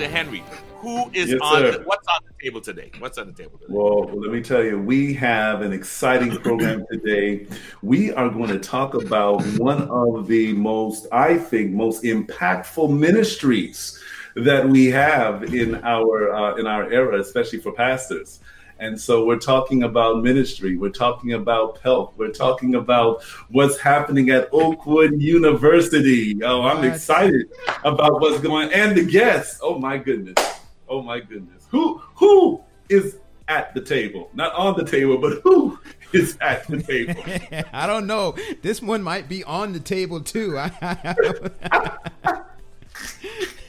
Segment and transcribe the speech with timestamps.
[0.00, 0.12] Dr.
[0.12, 0.42] Henry,
[0.76, 2.90] who is Yes, on the, what's on the table today?
[3.00, 3.66] What's on the table today?
[3.68, 7.46] Well, let me tell you, we have an exciting program today.
[7.82, 14.02] We are going to talk about one of the most, I think, most impactful ministries
[14.36, 18.40] that we have in our uh, in our era, especially for pastors.
[18.80, 20.78] And so we're talking about ministry.
[20.78, 22.14] We're talking about PELC.
[22.16, 26.42] We're talking about what's happening at Oakwood University.
[26.42, 27.50] Oh, I'm excited
[27.84, 29.60] about what's going and the guests.
[29.62, 30.60] Oh my goodness.
[30.88, 31.66] Oh my goodness.
[31.70, 34.30] Who who is at the table?
[34.32, 35.78] Not on the table, but who
[36.14, 37.22] is at the table?
[37.74, 38.34] I don't know.
[38.62, 40.56] This one might be on the table too.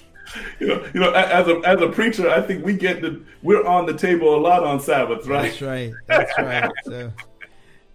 [0.60, 3.66] You know, you know, as a as a preacher, I think we get the we're
[3.66, 5.44] on the table a lot on Sabbath, right?
[5.50, 5.92] That's right.
[6.08, 6.72] That's right.
[6.86, 7.12] So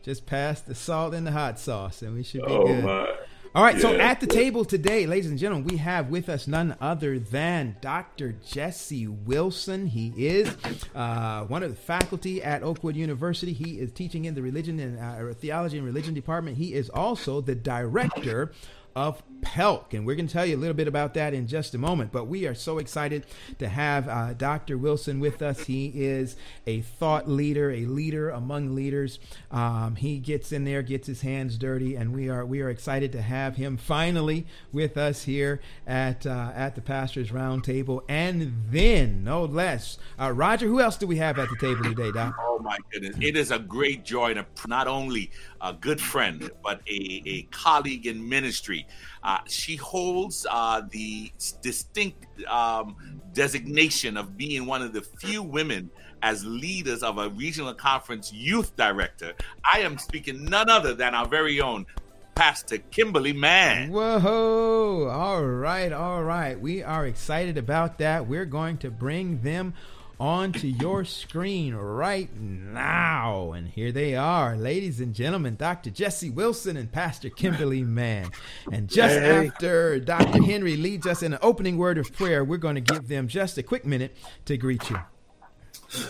[0.02, 2.84] just pass the salt and the hot sauce, and we should be Oh good.
[2.84, 3.14] my.
[3.54, 6.76] All right, so at the table today, ladies and gentlemen, we have with us none
[6.78, 8.32] other than Dr.
[8.46, 9.86] Jesse Wilson.
[9.86, 10.54] He is
[10.94, 13.54] uh, one of the faculty at Oakwood University.
[13.54, 16.58] He is teaching in the religion and uh, theology and religion department.
[16.58, 18.52] He is also the director
[18.96, 21.74] of PELC, and we're going to tell you a little bit about that in just
[21.74, 22.10] a moment.
[22.10, 23.26] But we are so excited
[23.58, 24.78] to have uh, Dr.
[24.78, 25.64] Wilson with us.
[25.64, 26.34] He is
[26.66, 29.18] a thought leader, a leader among leaders.
[29.50, 33.12] Um, he gets in there, gets his hands dirty, and we are we are excited
[33.12, 38.02] to have him finally with us here at uh, at the pastors roundtable.
[38.08, 40.66] And then, no less, uh, Roger.
[40.66, 42.34] Who else do we have at the table today, Doc?
[42.40, 43.16] Oh my goodness.
[43.20, 45.30] It is a great joy a, not only
[45.60, 48.85] a good friend, but a, a colleague in ministry.
[49.22, 52.96] Uh, she holds uh, the distinct um,
[53.32, 55.90] designation of being one of the few women
[56.22, 59.34] as leaders of a regional conference youth director.
[59.70, 61.86] I am speaking none other than our very own
[62.34, 63.90] Pastor Kimberly Mann.
[63.90, 65.08] Whoa!
[65.08, 66.60] All right, all right.
[66.60, 68.26] We are excited about that.
[68.26, 69.72] We're going to bring them
[70.18, 73.52] onto your screen right now.
[73.52, 75.90] And here they are, ladies and gentlemen, Dr.
[75.90, 78.30] Jesse Wilson and Pastor Kimberly Mann.
[78.72, 79.48] And just Hey.
[79.48, 80.42] after Dr.
[80.42, 83.58] Henry leads us in an opening word of prayer, we're going to give them just
[83.58, 84.16] a quick minute
[84.46, 84.98] to greet you.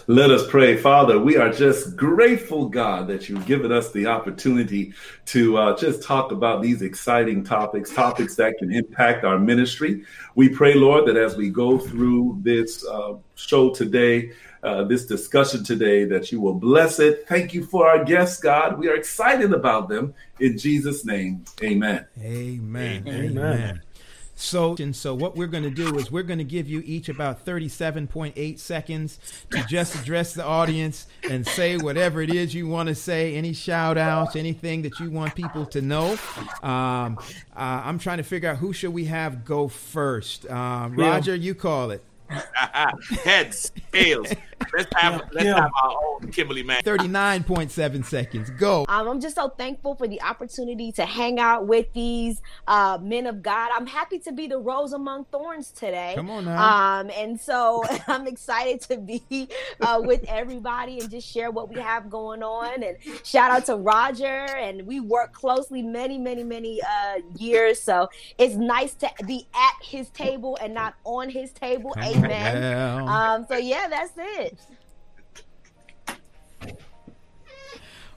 [0.06, 0.76] Let us pray.
[0.76, 4.94] Father, we are just grateful, God, that you've given us the opportunity
[5.26, 10.04] to uh, just talk about these exciting topics, topics that can impact our ministry.
[10.34, 14.32] We pray, Lord, that as we go through this uh, show today,
[14.62, 17.26] uh, this discussion today, that you will bless it.
[17.28, 18.78] Thank you for our guests, God.
[18.78, 20.14] We are excited about them.
[20.40, 22.06] In Jesus' name, amen.
[22.18, 23.04] Amen.
[23.06, 23.38] Amen.
[23.38, 23.82] Amen.
[24.38, 27.08] So, and so what we're going to do is we're going to give you each
[27.08, 29.18] about 37.8 seconds
[29.50, 33.54] to just address the audience and say whatever it is you want to say, any
[33.54, 36.18] shout outs, anything that you want people to know.
[36.62, 37.18] Um,
[37.56, 40.48] uh, I'm trying to figure out who should we have go first.
[40.50, 42.04] Um, Roger, you call it.
[43.24, 44.28] Heads, tails.
[44.76, 45.60] Let's have let's Yeah.
[45.60, 46.82] have our own Kimberly Mann.
[46.82, 48.50] 39.7 seconds.
[48.50, 48.84] Go.
[48.88, 53.26] Um, I'm just so thankful for the opportunity to hang out with these uh, men
[53.26, 53.70] of God.
[53.74, 56.12] I'm happy to be the rose among thorns today.
[56.16, 57.00] Come on now.
[57.00, 59.48] Um, and so I'm excited to be
[59.80, 62.82] uh, with everybody and just share what we have going on.
[62.82, 64.24] And shout out to Roger.
[64.26, 67.80] And we work closely many, many, many uh, years.
[67.80, 68.08] So
[68.38, 71.92] it's nice to be at his table and not on his table.
[72.16, 72.64] Amen.
[73.06, 74.58] Um, so yeah, that's it.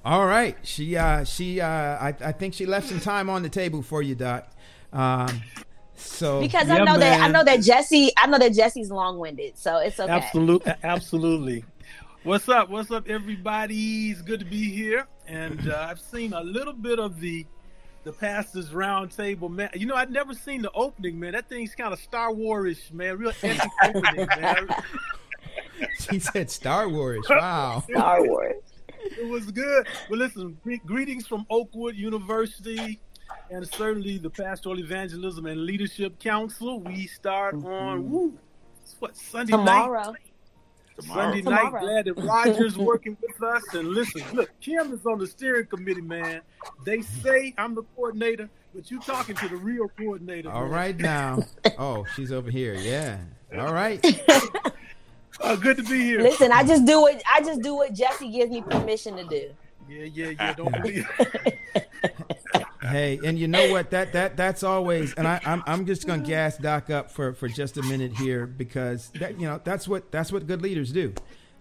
[0.05, 0.57] All right.
[0.63, 4.01] She uh she uh I, I think she left some time on the table for
[4.01, 4.49] you, Doc.
[4.93, 5.43] Um
[5.95, 9.19] so Because I Yeah, know that I know that Jesse I know that Jesse's long
[9.19, 10.13] winded, so it's okay.
[10.13, 11.65] Absolutely, absolutely.
[12.23, 12.69] What's up?
[12.69, 14.11] What's up, everybody?
[14.11, 17.45] It's good to be here, and uh, I've seen a little bit of the
[18.03, 19.69] the pastors round table, man.
[19.73, 21.33] You know, I'd never seen the opening, man.
[21.33, 23.17] That thing's kind of Star Warish, man.
[23.17, 24.69] Real epic opening, man.
[25.99, 27.25] she said Star Wars.
[27.29, 27.83] Wow.
[27.89, 28.55] Star Wars.
[29.01, 29.87] It was good.
[30.09, 32.99] Well, listen, greetings from Oakwood University,
[33.49, 36.81] and certainly the Pastoral Evangelism and Leadership Council.
[36.81, 38.11] We start on mm-hmm.
[38.11, 38.37] woo,
[38.81, 40.15] it's what Sunday night.
[41.01, 41.21] Tomorrow.
[41.23, 41.71] Sunday Tomorrow.
[41.71, 41.81] night.
[41.81, 43.63] Glad that Roger's working with us.
[43.73, 46.41] And listen, look, Kim is on the steering committee, man.
[46.85, 50.49] They say I'm the coordinator, but you talking to the real coordinator.
[50.51, 50.71] All man.
[50.71, 51.43] right now.
[51.77, 52.73] Oh, she's over here.
[52.75, 53.17] Yeah.
[53.57, 54.03] All right.
[55.41, 56.19] Uh, good to be here.
[56.21, 59.49] Listen, I just do what I just do what Jesse gives me permission to do.
[59.87, 60.53] Yeah, yeah, yeah.
[60.53, 61.07] Don't believe.
[62.81, 63.91] Hey, and you know what?
[63.91, 65.13] That that that's always.
[65.13, 68.47] And I, I'm I'm just gonna gas Doc up for for just a minute here
[68.47, 71.13] because that you know that's what that's what good leaders do.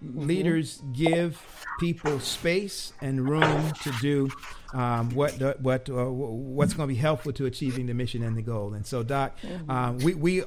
[0.04, 0.26] mm-hmm.
[0.26, 1.44] leaders give
[1.80, 4.30] people space and room to do
[4.74, 8.42] um, what what uh, what's going to be helpful to achieving the mission and the
[8.42, 8.74] goal.
[8.74, 9.36] And so, Doc,
[9.68, 10.44] uh, we we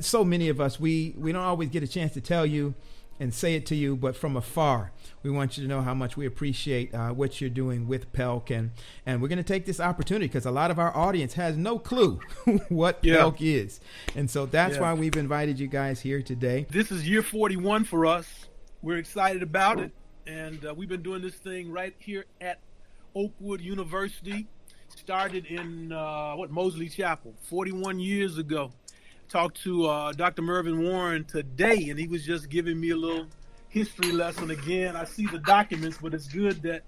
[0.00, 2.74] so many of us we we don't always get a chance to tell you
[3.18, 4.92] and say it to you, but from afar,
[5.22, 8.50] we want you to know how much we appreciate uh, what you're doing with Pelk,
[8.50, 8.70] and
[9.04, 11.78] and we're going to take this opportunity because a lot of our audience has no
[11.78, 12.20] clue
[12.68, 13.16] what yeah.
[13.16, 13.80] Pelk is,
[14.14, 14.82] and so that's yeah.
[14.82, 16.66] why we've invited you guys here today.
[16.70, 18.46] This is year 41 for us.
[18.82, 19.92] We're excited about it,
[20.26, 22.60] and uh, we've been doing this thing right here at
[23.14, 24.46] Oakwood University.
[24.88, 28.72] Started in uh, what Mosley Chapel 41 years ago.
[29.28, 30.42] Talked to uh, Dr.
[30.42, 33.26] Mervyn Warren today, and he was just giving me a little
[33.68, 34.94] history lesson again.
[34.94, 36.82] I see the documents, but it's good that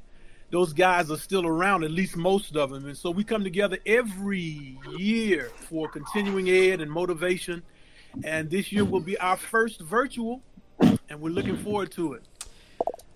[0.50, 2.86] those guys are still around, at least most of them.
[2.86, 7.62] And so we come together every year for continuing ed and motivation.
[8.22, 10.40] And this year will be our first virtual,
[10.80, 12.22] and we're looking forward to it.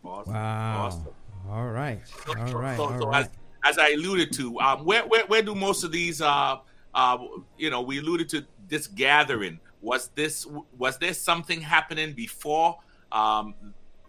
[0.05, 0.33] Awesome.
[0.33, 0.87] Wow.
[0.87, 1.07] Awesome.
[1.49, 2.01] All right.
[2.29, 2.77] All right.
[2.77, 3.29] So, so As,
[3.65, 6.57] as, I alluded to, um, where, where where do most of these uh,
[6.95, 7.19] uh,
[7.57, 9.61] you know, we alluded to this gathering.
[9.81, 10.47] Was this
[10.77, 12.79] was there something happening before
[13.13, 13.55] um,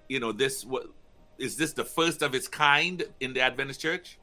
[0.07, 0.88] you know, this what
[1.38, 4.18] is this the first of its kind in the Adventist church?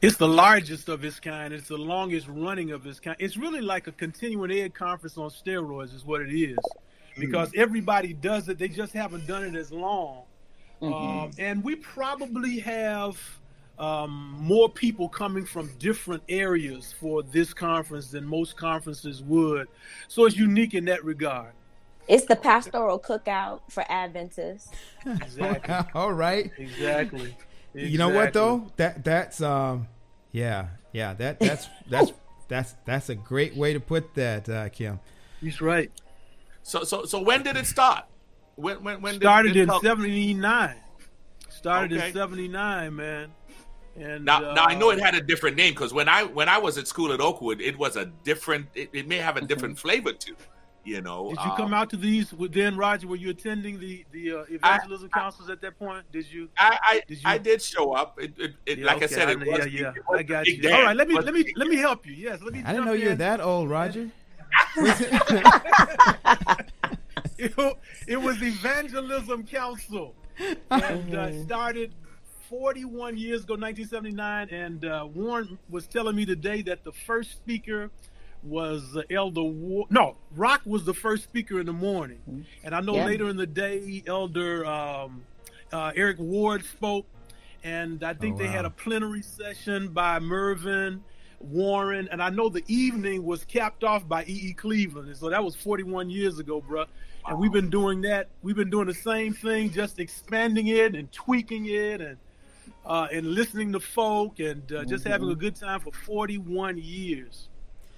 [0.00, 1.52] It's the largest of its kind.
[1.52, 3.16] It's the longest running of its kind.
[3.18, 6.58] It's really like a continuing ed conference on steroids, is what it is.
[7.18, 7.58] Because mm.
[7.58, 10.24] everybody does it, they just haven't done it as long.
[10.80, 10.94] Mm-hmm.
[10.94, 13.16] Um, and we probably have
[13.78, 19.68] um, more people coming from different areas for this conference than most conferences would.
[20.08, 21.52] So it's unique in that regard.
[22.08, 24.70] It's the pastoral cookout for Adventists.
[25.06, 25.74] Exactly.
[25.94, 26.50] All right.
[26.58, 27.20] Exactly.
[27.20, 27.36] exactly.
[27.74, 28.70] You know what though?
[28.76, 29.88] That that's um
[30.32, 32.12] yeah, yeah, that that's that's
[32.48, 35.00] that's that's a great way to put that, uh, Kim.
[35.40, 35.90] He's right.
[36.62, 38.04] So so so when did it start?
[38.56, 40.76] When when when started did, in seventy nine.
[41.48, 42.08] Started okay.
[42.08, 43.30] in seventy nine, man.
[43.96, 46.48] And now, uh, now I know it had a different name because when I when
[46.48, 48.68] I was at school at Oakwood, it was a different.
[48.74, 49.88] It, it may have a different mm-hmm.
[49.88, 50.34] flavor too.
[50.84, 53.06] You know, did you um, come out to these then, Roger?
[53.06, 56.10] Were you attending the the uh, evangelism I, councils at that point?
[56.10, 56.48] Did you?
[56.58, 57.22] I I, did, you?
[57.24, 58.20] I did show up.
[58.20, 59.04] It, it, it yeah, like okay.
[59.04, 59.92] I said, it I, was, yeah, yeah.
[60.08, 60.70] Was I got you.
[60.70, 62.14] All right, let me let me let me help you.
[62.14, 62.64] Yes, let me.
[62.64, 64.10] I didn't know you were that old, Roger.
[67.38, 67.76] it,
[68.08, 70.16] it was evangelism council,
[70.70, 71.94] and uh, started
[72.52, 74.50] 41 years ago, 1979.
[74.50, 77.90] And uh, Warren was telling me today that the first speaker
[78.42, 82.42] was uh, Elder War- no Rock was the first speaker in the morning, mm-hmm.
[82.64, 83.06] and I know yeah.
[83.06, 85.22] later in the day Elder um,
[85.72, 87.06] uh, Eric Ward spoke,
[87.62, 88.42] and I think oh, wow.
[88.42, 91.04] they had a plenary session by Mervyn
[91.38, 94.48] Warren, and I know the evening was capped off by E.
[94.50, 94.52] E.
[94.52, 96.84] Cleveland, and so that was 41 years ago, bro.
[97.24, 98.26] And we've been doing that.
[98.42, 102.16] We've been doing the same thing, just expanding it and tweaking it, and
[102.84, 105.12] uh, and listening to folk, and uh, just mm-hmm.
[105.12, 107.48] having a good time for 41 years.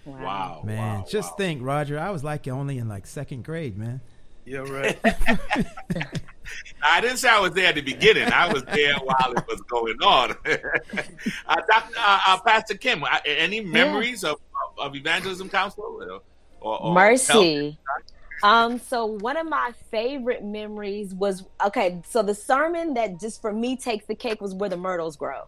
[0.04, 0.16] Wow.
[0.22, 1.36] wow man, wow, just wow.
[1.36, 4.00] think, Roger, I was like only in like second grade, man.
[4.44, 4.98] Yeah, right.
[6.82, 8.31] I didn't say I was there at the beginning.
[8.31, 10.32] I was there while it was going on.
[10.44, 14.32] uh, Dr., uh, uh, Pastor Kim, uh, any memories yeah.
[14.32, 14.40] of,
[14.76, 16.20] of Evangelism Council?
[16.60, 17.78] Or, or Mercy.
[18.44, 22.02] Um, so one of my favorite memories was okay.
[22.06, 25.44] So the sermon that just for me takes the cake was where the myrtles grow.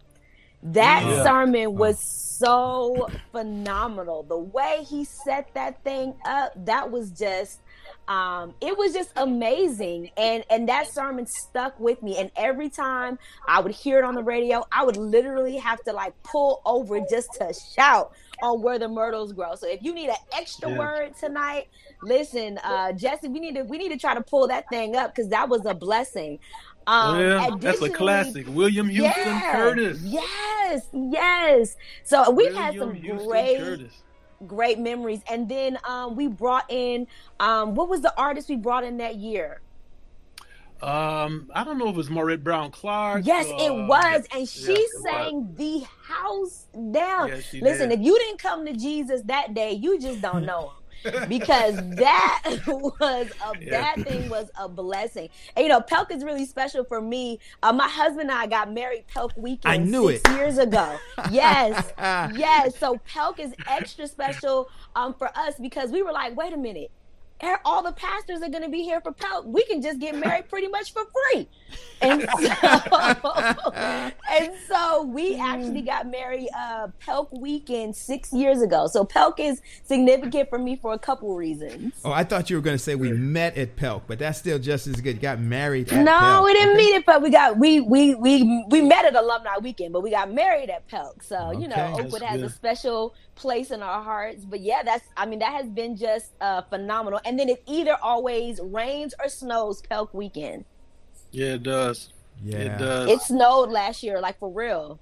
[0.62, 1.23] That yeah.
[1.23, 4.23] sermon was so phenomenal.
[4.23, 7.61] The way he set that thing up, that was just
[8.09, 13.19] um, it was just amazing and and that sermon stuck with me and every time
[13.49, 17.00] i would hear it on the radio i would literally have to like pull over
[17.11, 18.12] just to shout
[18.43, 20.78] on where the myrtles grow so if you need an extra yeah.
[20.78, 21.69] word tonight
[22.02, 25.14] listen uh jesse we need to we need to try to pull that thing up
[25.14, 26.38] because that was a blessing
[26.87, 28.47] um, yeah, that's a classic.
[28.49, 30.00] William Houston yeah, Curtis.
[30.02, 31.76] Yes, yes.
[32.05, 33.93] So we William had some Houston great, Curtis.
[34.47, 35.21] great memories.
[35.28, 37.09] And then um, we brought in,
[37.40, 39.62] um, what was the artist we brought in that year?
[40.83, 43.23] Um, I don't know if it was Maurette Brown Clark.
[43.25, 45.56] Yes, uh, it was, and she yes, sang was.
[45.56, 47.28] the house down.
[47.28, 48.00] Yes, Listen, did.
[48.00, 52.42] if you didn't come to Jesus that day, you just don't know him because that
[52.66, 53.71] was a yeah.
[53.71, 55.28] that thing was a blessing.
[55.54, 57.38] And you know, Pelk is really special for me.
[57.62, 60.37] Uh, my husband and I got married Pelk weekend I knew six it.
[60.37, 60.99] years ago.
[61.30, 62.76] Yes, yes.
[62.78, 66.90] So Pelk is extra special um, for us because we were like, wait a minute
[67.64, 69.45] all the pastors are going to be here for Pelk.
[69.45, 71.49] We can just get married pretty much for free.
[72.00, 73.73] And so,
[74.31, 78.87] and so we actually got married uh, Pelk weekend six years ago.
[78.87, 81.95] So Pelk is significant for me for a couple reasons.
[82.05, 84.59] Oh, I thought you were going to say we met at Pelk, but that's still
[84.59, 85.21] just as good.
[85.21, 85.90] Got married.
[85.93, 86.45] no, Pelk.
[86.45, 86.85] we didn't okay.
[86.85, 90.11] meet it, but we got we we we we met at alumni weekend, but we
[90.11, 91.23] got married at Pelk.
[91.23, 91.61] So okay.
[91.61, 94.45] you know, Oakwood has a special place in our hearts.
[94.45, 97.21] But yeah, that's I mean that has been just uh, phenomenal.
[97.25, 100.64] And then it either always rains or snows Pelk weekend.
[101.31, 102.11] Yeah, it does.
[102.43, 103.11] Yeah, it does.
[103.11, 104.99] It snowed last year, like for real.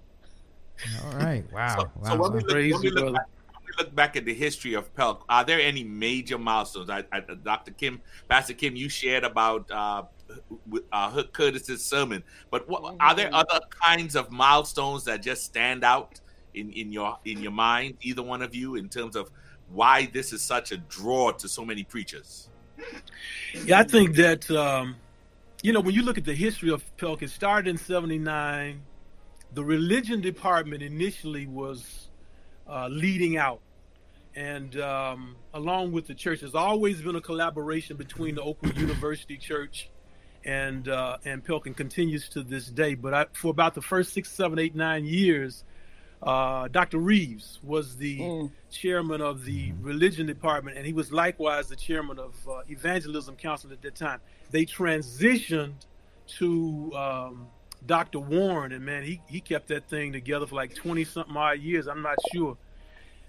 [1.04, 1.44] All right.
[1.52, 1.76] Wow.
[1.78, 2.10] So, wow.
[2.10, 4.74] so when, we look, when, we look back, when, we look, back, at the history
[4.74, 6.90] of Pelk, are there any major milestones?
[6.90, 7.72] I, I, Dr.
[7.72, 10.04] Kim, Pastor Kim, you shared about uh,
[10.92, 12.96] uh, Hook Curtis's sermon, but what, mm-hmm.
[13.00, 13.34] are there mm-hmm.
[13.34, 16.20] other kinds of milestones that just stand out
[16.54, 19.30] in, in your in your mind, either one of you, in terms of
[19.70, 22.48] why this is such a draw to so many preachers?
[23.64, 24.96] Yeah, I think that um,
[25.62, 28.80] you know when you look at the history of Pelk, it started in '79.
[29.52, 32.08] The religion department initially was
[32.68, 33.60] uh, leading out,
[34.34, 39.36] and um, along with the church, there's always been a collaboration between the Oakwood University
[39.36, 39.90] Church
[40.44, 42.94] and uh, and Pelk, and continues to this day.
[42.94, 45.64] But I, for about the first six, seven, eight, nine years,
[46.22, 46.98] uh, Dr.
[46.98, 48.50] Reeves was the mm.
[48.70, 53.70] chairman of the religion department, and he was likewise the chairman of uh, evangelism council
[53.72, 54.20] at that time.
[54.50, 55.74] They transitioned
[56.38, 57.46] to um,
[57.86, 58.20] Dr.
[58.20, 61.86] Warren, and man, he, he kept that thing together for like twenty something odd years.
[61.86, 62.56] I'm not sure,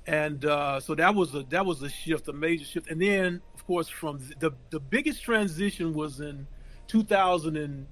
[0.08, 2.90] and uh, so that was a that was a shift, a major shift.
[2.90, 6.48] And then, of course, from the the biggest transition was in
[6.88, 7.88] 2000 and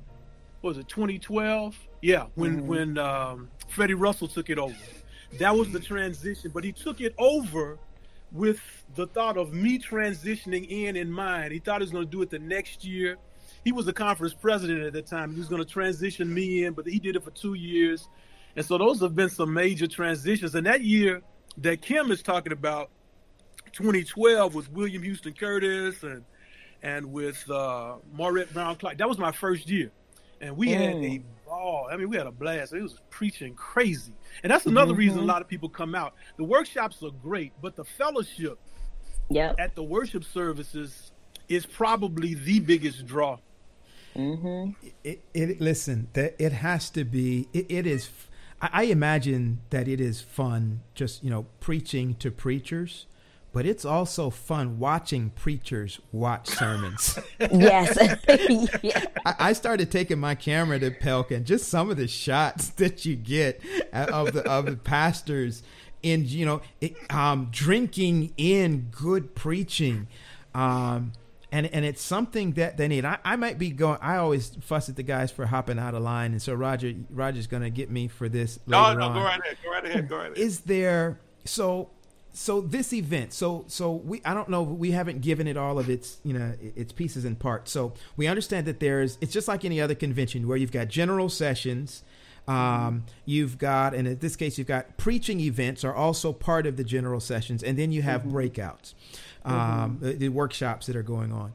[0.62, 1.78] was it 2012?
[2.02, 2.68] Yeah, when mm-hmm.
[2.68, 4.76] when um, Freddie Russell took it over.
[5.40, 7.80] That was the transition, but he took it over
[8.32, 8.60] with
[8.96, 11.54] the thought of me transitioning in in mind.
[11.54, 13.18] He thought he was going to do it the next year.
[13.64, 15.32] He was the conference president at that time.
[15.32, 18.08] He was going to transition me in, but he did it for two years.
[18.56, 20.54] And so those have been some major transitions.
[20.56, 21.22] And that year
[21.60, 22.90] that Kim is talking about,
[23.72, 26.24] 2012, with William Houston Curtis and
[26.84, 29.90] and with uh, Maurette Brown Clark, that was my first year.
[30.42, 30.74] And we mm.
[30.74, 31.88] had a ball.
[31.92, 32.74] I mean, we had a blast.
[32.74, 34.14] It was preaching crazy.
[34.42, 35.00] And that's another mm-hmm.
[35.00, 36.16] reason a lot of people come out.
[36.38, 38.58] The workshops are great, but the fellowship
[39.30, 39.56] yep.
[39.60, 41.12] at the worship services
[41.48, 43.38] is probably the biggest draw.
[44.16, 44.72] Mm-hmm.
[45.04, 47.48] It, it, listen, that it has to be.
[47.54, 48.10] It, it is.
[48.62, 53.06] I, I imagine that it is fun, just you know, preaching to preachers
[53.54, 57.20] but it's also fun watching preachers watch sermons.
[57.40, 57.96] yes.
[58.84, 59.06] yeah.
[59.26, 63.06] I, I, started taking my camera to Pelk and just some of the shots that
[63.06, 63.62] you get
[63.94, 65.62] of the of the pastors
[66.02, 70.08] in you know it, um, drinking in good preaching.
[70.56, 71.14] Um,
[71.52, 73.06] and, and it's something that they need.
[73.06, 74.00] I, I might be going.
[74.02, 77.46] I always fuss at the guys for hopping out of line, and so Roger Roger's
[77.46, 78.60] going to get me for this.
[78.66, 79.14] No, no, on.
[79.14, 79.58] go right ahead.
[79.64, 80.10] Go right ahead.
[80.10, 80.38] Go right ahead.
[80.40, 81.92] Is there so
[82.34, 85.88] so this event so so we i don't know we haven't given it all of
[85.88, 89.64] its you know its pieces and parts so we understand that there's it's just like
[89.64, 92.04] any other convention where you've got general sessions
[92.46, 96.76] um, you've got and in this case you've got preaching events are also part of
[96.76, 98.36] the general sessions and then you have mm-hmm.
[98.36, 98.94] breakouts
[99.46, 99.54] um,
[99.96, 100.06] mm-hmm.
[100.06, 101.54] the, the, workshops that are going on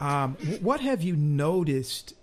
[0.00, 2.14] um, what have you noticed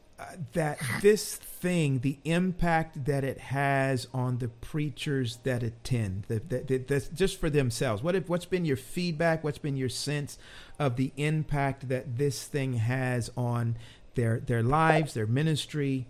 [0.54, 6.88] that this thing, the impact that it has on the preachers that attend, that, that,
[6.88, 8.04] that's just for themselves.
[8.04, 9.44] What have, what's been your feedback?
[9.44, 10.38] What's been your sense
[10.78, 13.78] of the impact that this thing has on
[14.16, 16.08] their their lives, their ministry?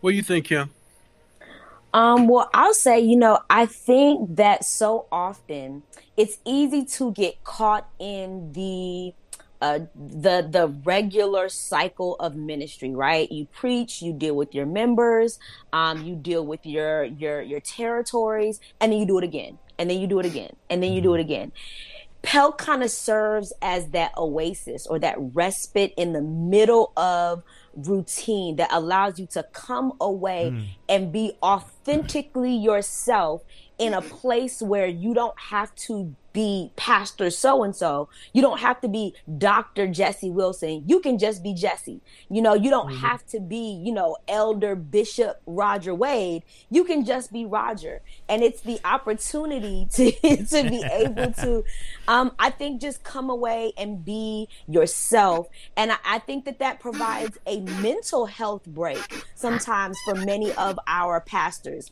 [0.00, 0.70] What do you think, Kim?
[1.92, 5.82] Um, well, I'll say, you know, I think that so often
[6.16, 9.12] it's easy to get caught in the
[9.60, 13.30] uh, the the regular cycle of ministry, right?
[13.30, 15.38] You preach, you deal with your members,
[15.72, 19.90] um, you deal with your your your territories, and then you do it again, and
[19.90, 21.52] then you do it again, and then you do it again.
[22.22, 27.42] Pelk kind of serves as that oasis or that respite in the middle of
[27.74, 30.66] routine that allows you to come away mm.
[30.88, 33.42] and be authentically yourself
[33.80, 38.08] in a place where you don't have to be pastor so and so.
[38.32, 39.88] You don't have to be Dr.
[39.88, 40.84] Jesse Wilson.
[40.86, 42.02] You can just be Jesse.
[42.28, 43.06] You know, you don't mm-hmm.
[43.06, 46.44] have to be, you know, Elder Bishop Roger Wade.
[46.68, 48.02] You can just be Roger.
[48.28, 51.64] And it's the opportunity to to be able to
[52.06, 55.48] um I think just come away and be yourself.
[55.76, 60.78] And I, I think that that provides a mental health break sometimes for many of
[60.86, 61.90] our pastors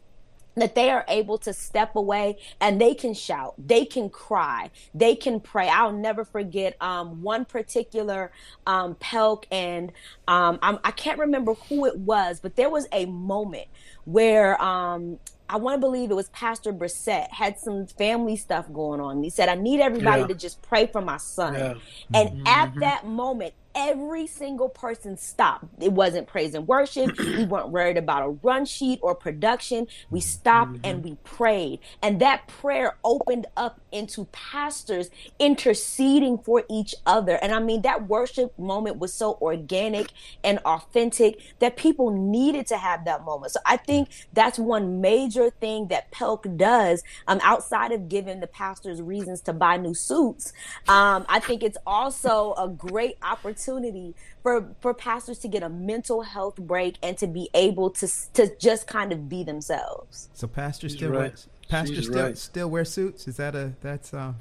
[0.61, 5.15] that they are able to step away and they can shout they can cry they
[5.15, 8.31] can pray i'll never forget um, one particular
[8.67, 9.93] um, pelk and
[10.27, 13.67] um, i can not remember who it was but there was a moment
[14.05, 15.19] where um,
[15.51, 19.23] I want to believe it was Pastor Brissett had some family stuff going on.
[19.23, 20.27] He said, I need everybody yeah.
[20.29, 21.55] to just pray for my son.
[21.55, 21.75] Yeah.
[22.13, 22.47] And mm-hmm.
[22.47, 25.65] at that moment, every single person stopped.
[25.81, 27.17] It wasn't praise and worship.
[27.19, 29.87] we weren't worried about a run sheet or production.
[30.11, 30.85] We stopped mm-hmm.
[30.85, 31.79] and we prayed.
[32.03, 37.39] And that prayer opened up into pastors interceding for each other.
[37.41, 40.11] And I mean, that worship moment was so organic
[40.43, 43.53] and authentic that people needed to have that moment.
[43.53, 48.49] So I think that's one major thing that Pelk does um, outside of giving the
[48.49, 50.53] pastors reasons to buy new suits.
[50.89, 55.69] Um, I think it's also a great opportunity opportunity for for pastors to get a
[55.69, 60.29] mental health break and to be able to to just kind of be themselves.
[60.35, 61.19] So pastors still right.
[61.19, 61.35] wear,
[61.69, 62.39] pastors still right.
[62.39, 63.29] still wear suits.
[63.29, 64.33] Is that a that's uh?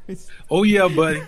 [0.50, 1.22] oh yeah, buddy.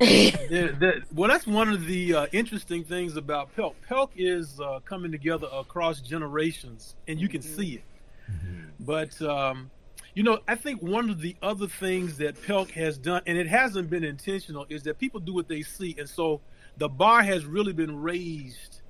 [1.12, 3.74] well, that's one of the uh, interesting things about Pelk.
[3.88, 7.60] Pelk is uh, coming together across generations, and you can mm-hmm.
[7.60, 7.82] see it.
[8.30, 8.64] Mm-hmm.
[8.80, 9.70] But um,
[10.14, 13.46] you know, I think one of the other things that Pelk has done, and it
[13.46, 16.40] hasn't been intentional, is that people do what they see, and so
[16.78, 18.80] the bar has really been raised,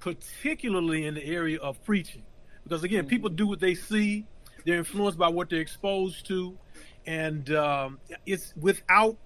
[0.00, 2.22] particularly in the area of preaching.
[2.62, 3.08] Because again, mm-hmm.
[3.08, 4.26] people do what they see,
[4.64, 6.56] they're influenced by what they're exposed to,
[7.06, 9.16] and um, it's without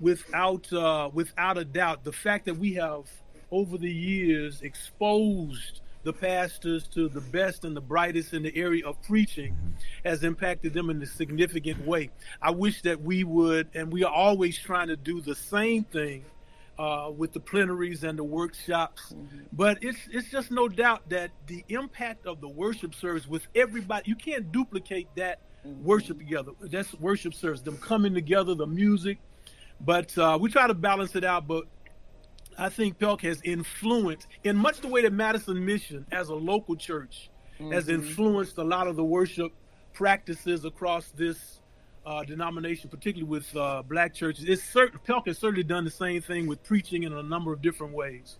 [0.00, 3.10] without uh, without a doubt the fact that we have
[3.50, 8.84] over the years exposed the pastors to the best and the brightest in the area
[8.86, 10.08] of preaching mm-hmm.
[10.08, 12.10] has impacted them in a significant way.
[12.40, 16.24] I wish that we would, and we are always trying to do the same thing
[16.78, 19.12] uh, with the plenaries and the workshops.
[19.12, 19.38] Mm-hmm.
[19.52, 24.02] But it's it's just no doubt that the impact of the worship service with everybody,
[24.06, 25.84] you can't duplicate that mm-hmm.
[25.84, 26.52] worship together.
[26.60, 29.18] That's worship service, them coming together, the music.
[29.80, 31.46] But uh, we try to balance it out.
[31.46, 31.64] But
[32.58, 36.76] I think Pelk has influenced, in much the way that Madison Mission, as a local
[36.76, 37.72] church, mm-hmm.
[37.72, 39.52] has influenced a lot of the worship
[39.92, 41.60] practices across this
[42.04, 44.44] uh, denomination, particularly with uh, black churches.
[44.48, 47.62] It's certain Pelk has certainly done the same thing with preaching in a number of
[47.62, 48.38] different ways.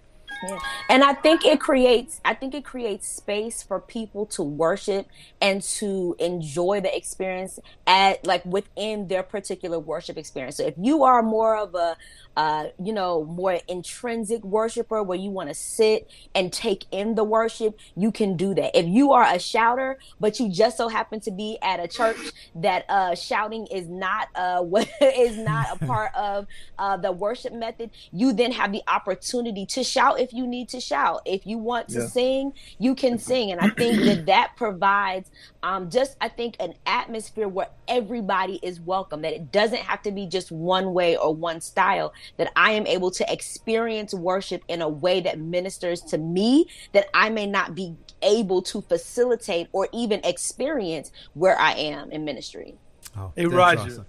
[0.88, 5.06] And I think it creates I think it creates space for people to worship
[5.40, 10.56] and to enjoy the experience at like within their particular worship experience.
[10.56, 11.96] So if you are more of a
[12.36, 17.24] uh, you know, more intrinsic worshiper where you want to sit and take in the
[17.24, 18.76] worship, you can do that.
[18.76, 22.16] If you are a shouter, but you just so happen to be at a church
[22.54, 26.46] that uh, shouting is not uh, what is not a part of
[26.78, 30.80] uh, the worship method, you then have the opportunity to shout if you need to
[30.80, 31.20] shout.
[31.26, 32.06] If you want to yeah.
[32.06, 35.30] sing, you can sing, and I think that that provides
[35.62, 39.22] um, just I think an atmosphere where everybody is welcome.
[39.22, 42.86] That it doesn't have to be just one way or one style that I am
[42.86, 47.74] able to experience worship in a way that ministers to me that I may not
[47.74, 52.74] be able to facilitate or even experience where I am in ministry.
[53.16, 53.80] Oh, hey, Roger.
[53.80, 54.06] Awesome.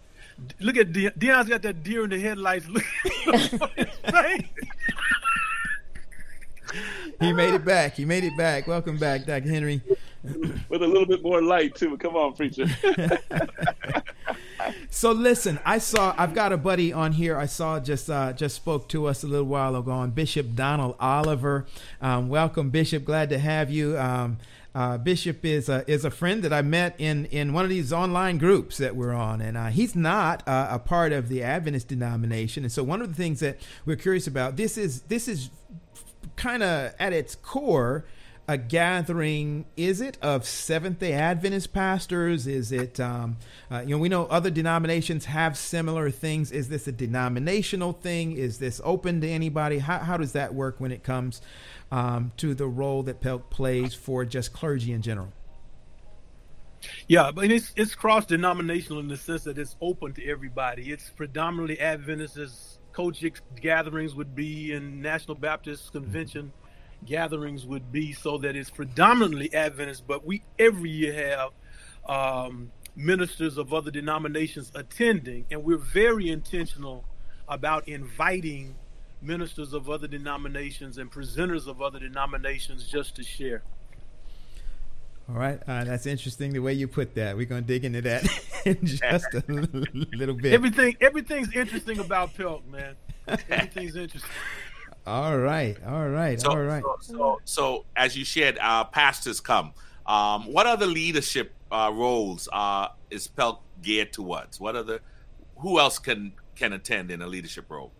[0.60, 2.66] Look at De- Deion's got that deer in the headlights.
[7.20, 7.96] he made it back.
[7.96, 8.68] He made it back.
[8.68, 9.50] Welcome back, Dr.
[9.50, 9.82] Henry.
[10.70, 11.98] With a little bit more light too.
[11.98, 12.66] Come on, preacher.
[14.90, 17.38] so listen, I saw I've got a buddy on here.
[17.38, 20.96] I saw just uh, just spoke to us a little while ago on Bishop Donald
[21.00, 21.66] Oliver.
[22.02, 23.04] Um, welcome, Bishop.
[23.04, 23.98] Glad to have you.
[23.98, 24.38] Um,
[24.76, 27.94] uh, Bishop is a, is a friend that I met in, in one of these
[27.94, 31.90] online groups that we're on, and uh, he's not uh, a part of the Adventist
[31.90, 32.64] denomination.
[32.64, 35.52] And so, one of the things that we're curious about this is this is
[36.36, 38.06] kind of at its core
[38.48, 43.38] a gathering is it of seventh day adventist pastors is it um,
[43.72, 48.34] uh, you know we know other denominations have similar things is this a denominational thing
[48.34, 51.42] is this open to anybody how, how does that work when it comes
[51.92, 55.32] um, to the role that pelk plays for just clergy in general
[57.08, 60.92] yeah, but it's it's cross denominational in the sense that it's open to everybody.
[60.92, 62.78] It's predominantly Adventists.
[62.94, 66.54] COGIC gatherings would be in National Baptist Convention
[67.06, 71.50] gatherings would be so that it's predominantly Adventist, but we every year have
[72.08, 77.06] um, ministers of other denominations attending, and we're very intentional
[77.48, 78.76] about inviting
[79.22, 83.64] ministers of other denominations and presenters of other denominations just to share.
[85.30, 87.38] All right, uh, that's interesting the way you put that.
[87.38, 88.28] We're gonna dig into that
[88.66, 90.54] in just a little bit.
[90.54, 92.96] Everything, everything's interesting about Pelk, man.
[93.50, 94.30] Everything's interesting.
[95.08, 96.84] All right, all right, so, all right.
[97.02, 99.74] So, so, so, as you shared, uh, pastors come.
[100.06, 104.60] Um, what other leadership uh, roles uh, is Pelk geared towards?
[104.60, 105.00] What are the
[105.58, 107.92] who else can can attend in a leadership role?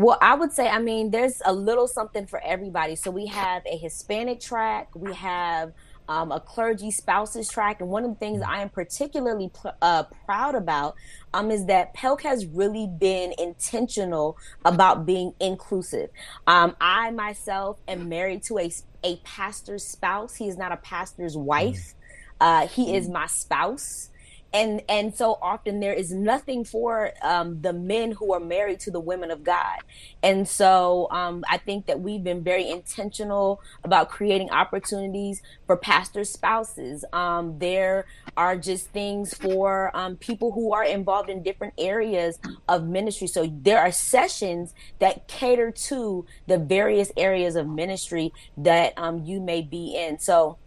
[0.00, 2.96] Well, I would say, I mean, there's a little something for everybody.
[2.96, 5.74] So we have a Hispanic track, we have
[6.08, 7.82] um, a clergy spouses track.
[7.82, 9.50] And one of the things I am particularly
[9.82, 10.94] uh, proud about
[11.34, 16.08] um, is that PELC has really been intentional about being inclusive.
[16.46, 18.72] Um, I myself am married to a,
[19.04, 20.34] a pastor's spouse.
[20.34, 21.94] He is not a pastor's wife.
[22.40, 24.08] Uh, he is my spouse
[24.52, 28.90] and and so often there is nothing for um, the men who are married to
[28.90, 29.78] the women of God,
[30.22, 36.24] and so um, I think that we've been very intentional about creating opportunities for pastor
[36.24, 37.04] spouses.
[37.12, 42.86] Um, there are just things for um, people who are involved in different areas of
[42.86, 43.26] ministry.
[43.26, 49.40] So there are sessions that cater to the various areas of ministry that um, you
[49.40, 50.18] may be in.
[50.18, 50.58] So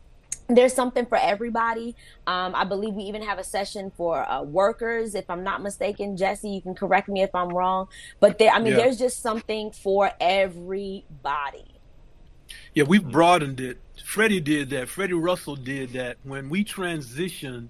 [0.57, 1.95] there's something for everybody.
[2.27, 6.17] Um, I believe we even have a session for uh, workers, if I'm not mistaken.
[6.17, 7.87] Jesse, you can correct me if I'm wrong,
[8.19, 8.77] but there, I mean, yeah.
[8.77, 11.65] there's just something for everybody.
[12.73, 13.79] Yeah, we've broadened it.
[14.05, 14.89] Freddie did that.
[14.89, 17.69] Freddie Russell did that when we transitioned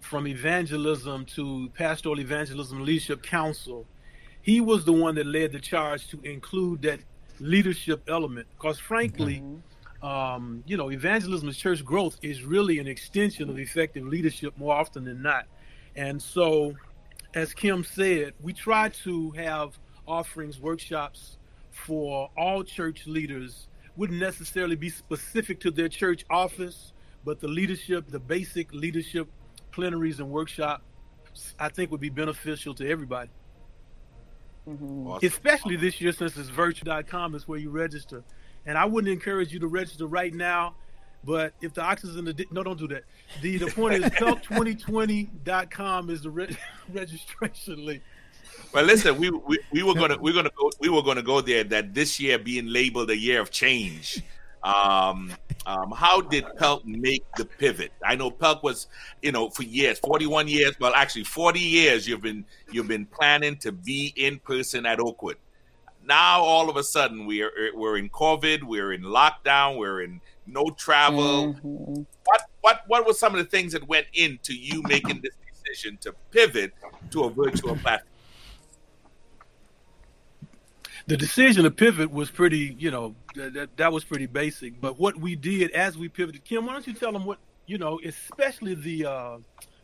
[0.00, 3.86] from evangelism to pastoral evangelism leadership council.
[4.42, 7.00] He was the one that led the charge to include that
[7.40, 9.36] leadership element, because frankly.
[9.36, 9.69] Mm-hmm
[10.02, 14.74] um, you know, evangelism and church growth is really an extension of effective leadership more
[14.74, 15.46] often than not.
[15.94, 16.74] And so,
[17.34, 21.38] as Kim said, we try to have offerings, workshops
[21.70, 23.68] for all church leaders.
[23.96, 26.92] Wouldn't necessarily be specific to their church office,
[27.24, 29.28] but the leadership, the basic leadership
[29.72, 30.82] plenaries and workshops,
[31.58, 33.30] I think would be beneficial to everybody.
[34.68, 35.08] Mm-hmm.
[35.08, 35.26] Awesome.
[35.26, 38.22] Especially this year since it's virtual.com is where you register.
[38.66, 40.74] And I wouldn't encourage you to register right now.
[41.24, 43.04] But if the oxygen, the no, don't do that.
[43.42, 46.56] The the point is, pelk2020.com is the re-
[46.92, 48.02] registration link.
[48.72, 51.64] Well, listen, we, we, we were gonna we're gonna go we were gonna go there.
[51.64, 54.22] That this year being labeled a year of change.
[54.62, 55.32] Um,
[55.64, 57.92] um, how did Pelk make the pivot?
[58.04, 58.88] I know Pelk was,
[59.22, 60.78] you know, for years, forty-one years.
[60.78, 62.06] Well, actually, forty years.
[62.06, 65.36] You've been you've been planning to be in person at Oakwood
[66.04, 70.20] now all of a sudden we are we're in COVID, we're in lockdown, we're in
[70.46, 71.54] no travel.
[71.54, 72.02] Mm-hmm.
[72.24, 75.98] What what what were some of the things that went into you making this decision
[76.02, 76.72] to pivot
[77.10, 78.06] to a virtual platform?
[81.06, 84.80] The decision to pivot was pretty, you know, that that was pretty basic.
[84.80, 87.78] But what we did as we pivoted, Kim, why don't you tell them what you
[87.78, 89.38] know, especially the uh,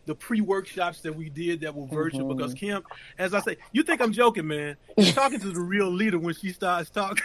[0.07, 2.39] the pre-workshops that we did that were virtual mm-hmm.
[2.39, 2.83] because Kim,
[3.19, 4.77] as I say, you think I'm joking, man.
[4.97, 7.25] You're talking to the real leader when she starts talking.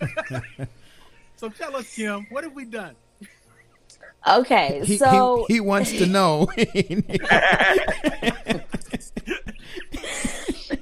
[1.36, 2.96] so tell us, Kim, what have we done?
[4.26, 6.48] Okay, he, so he, he wants to know.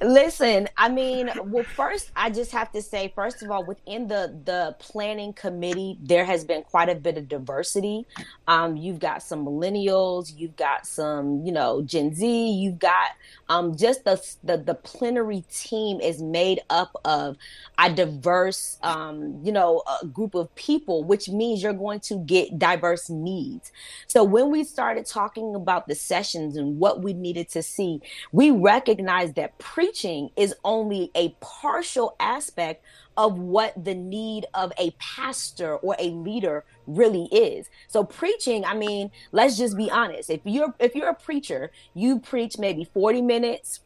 [0.01, 4.35] Listen, I mean, well, first, I just have to say, first of all, within the
[4.45, 8.07] the planning committee, there has been quite a bit of diversity.
[8.47, 13.11] Um, you've got some millennials, you've got some, you know, Gen Z, you've got
[13.51, 17.35] um, just the, the the plenary team is made up of
[17.77, 19.83] a diverse, um, you know,
[20.13, 23.73] group of people, which means you're going to get diverse needs.
[24.07, 27.99] So when we started talking about the sessions and what we needed to see,
[28.31, 32.85] we recognized that preaching is only a partial aspect
[33.21, 37.69] of what the need of a pastor or a leader really is.
[37.87, 40.31] So preaching, I mean, let's just be honest.
[40.31, 43.81] If you're if you're a preacher, you preach maybe 40 minutes,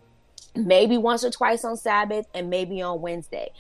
[0.56, 3.52] maybe once or twice on Sabbath and maybe on Wednesday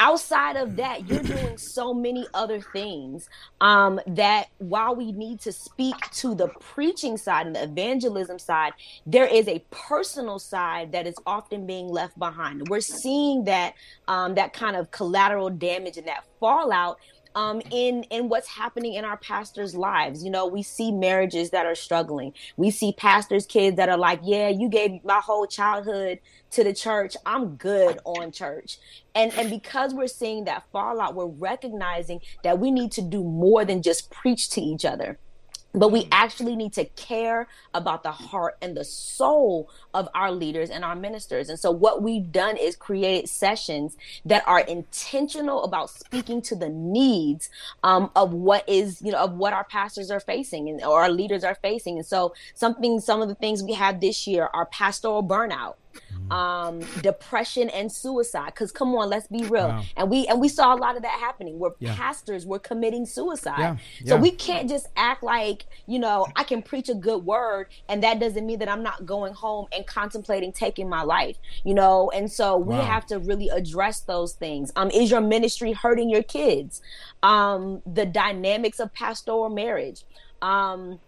[0.00, 3.28] outside of that you're doing so many other things
[3.60, 8.72] um, that while we need to speak to the preaching side and the evangelism side
[9.06, 12.68] there is a personal side that is often being left behind.
[12.68, 13.74] We're seeing that
[14.08, 16.98] um, that kind of collateral damage and that fallout
[17.34, 20.24] um, in in what's happening in our pastors' lives.
[20.24, 22.32] You know, we see marriages that are struggling.
[22.56, 26.20] We see pastors' kids that are like, "Yeah, you gave my whole childhood
[26.52, 27.16] to the church.
[27.26, 28.78] I'm good on church."
[29.14, 33.64] And and because we're seeing that fallout, we're recognizing that we need to do more
[33.64, 35.18] than just preach to each other
[35.74, 40.70] but we actually need to care about the heart and the soul of our leaders
[40.70, 41.48] and our ministers.
[41.48, 46.68] And so what we've done is created sessions that are intentional about speaking to the
[46.68, 47.50] needs
[47.82, 51.10] um, of what is, you know, of what our pastors are facing and or our
[51.10, 51.98] leaders are facing.
[51.98, 55.74] And so something, some of the things we have this year are pastoral burnout.
[56.30, 58.46] Um, depression and suicide.
[58.46, 59.68] Because come on, let's be real.
[59.68, 59.84] Wow.
[59.96, 61.94] And we and we saw a lot of that happening where Yeah.
[61.94, 63.58] pastors were committing suicide.
[63.58, 67.68] Yeah, So we can't just act like you know I can preach a good word
[67.88, 71.36] and that doesn't mean that I'm not going home and contemplating taking my life.
[71.64, 72.82] You know, and so we Wow.
[72.82, 74.72] have to really address those things.
[74.76, 76.80] Um, is your ministry hurting your kids?
[77.22, 80.04] Um, the dynamics of pastoral marriage.
[80.42, 81.00] Um,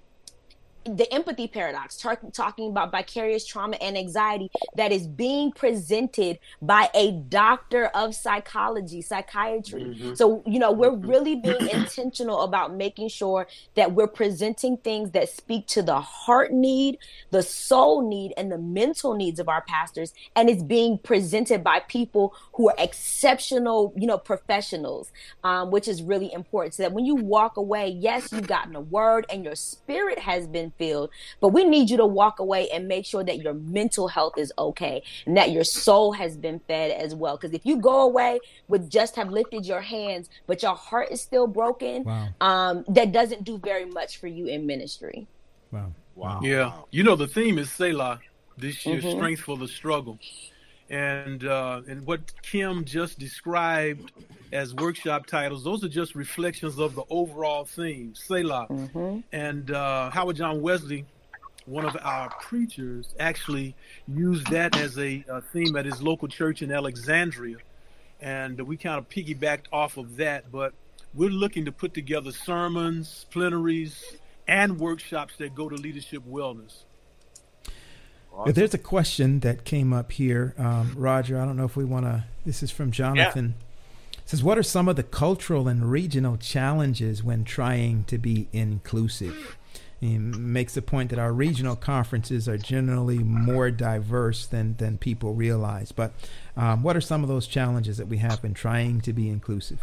[0.85, 6.91] the empathy paradox, tar- talking about vicarious trauma and anxiety that is being presented by
[6.95, 10.15] a doctor of psychology, psychiatry.
[10.15, 15.29] So, you know, we're really being intentional about making sure that we're presenting things that
[15.29, 16.99] speak to the heart need,
[17.31, 20.13] the soul need, and the mental needs of our pastors.
[20.35, 25.13] And it's being presented by people who are exceptional, you know, professionals,
[25.45, 26.75] um, which is really important.
[26.75, 30.47] So that when you walk away, yes, you've gotten a word and your spirit has
[30.47, 34.09] been filled, but we need you to walk away and make sure that your mental
[34.09, 37.37] health is okay and that your soul has been fed as well.
[37.37, 41.21] Because if you go away with just have lifted your hands, but your heart is
[41.21, 42.29] still broken, Wow.
[42.41, 45.27] um, that doesn't do very much for you in ministry.
[45.71, 45.93] Wow.
[46.15, 46.41] Wow.
[46.43, 48.21] Yeah, you know the theme is Selah
[48.59, 49.17] this year, Mhm.
[49.17, 50.19] strength for the struggle,
[50.93, 54.13] and uh, and what Kim just described
[54.53, 58.67] as workshop titles, those are just reflections of the overall theme, Selah.
[58.67, 61.07] hmm And uh, Howard John Wesley,
[61.65, 63.75] one of our preachers, actually
[64.07, 67.57] used that as a, uh theme at his local church in Alexandria,
[68.21, 70.53] and we kind of piggybacked off of that.
[70.53, 70.75] But
[71.15, 74.05] we're looking to put together sermons, plenaries,
[74.47, 76.85] and workshops that go to leadership wellness.
[78.45, 81.41] But There's a question that came up here, um, Roger.
[81.41, 82.25] I don't know if we want to.
[82.45, 83.55] This is from Jonathan.
[84.15, 88.49] It says, "What are some of the cultural and regional challenges when trying to be
[88.53, 89.57] inclusive?"
[90.01, 95.35] He makes the point that our regional conferences are generally more diverse than than people
[95.35, 95.93] realize.
[95.93, 96.13] But
[96.57, 99.81] um, what are some of those challenges that we have in trying to be inclusive?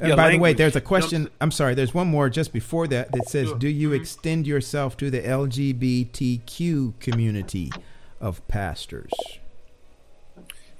[0.00, 1.28] And Yeah, by the way, there's a question.
[1.40, 1.74] I'm sorry.
[1.74, 3.52] There's one more just before that that says.
[3.52, 4.00] "Do you Mhm.
[4.00, 7.70] extend yourself to the LGBTQ community
[8.20, 9.12] of pastors?"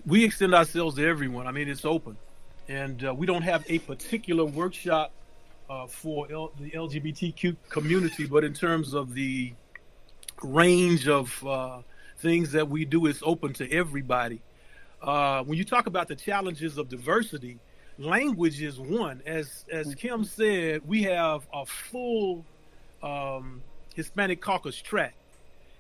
[0.07, 1.47] we extend ourselves to everyone.
[1.47, 2.17] I mean, it's open,
[2.69, 5.13] and uh, we don't have a particular workshop
[5.71, 9.55] uh, for L- the LGBTQ community, but in terms of the
[10.43, 11.79] range of uh,
[12.19, 14.43] things that we do, it's open to everybody.
[15.01, 17.59] Uh, when you talk about the challenges of diversity,
[17.99, 19.23] language is one.
[19.27, 22.45] As as Kim said, we have a full
[23.03, 23.63] um,
[23.95, 25.15] Hispanic caucus track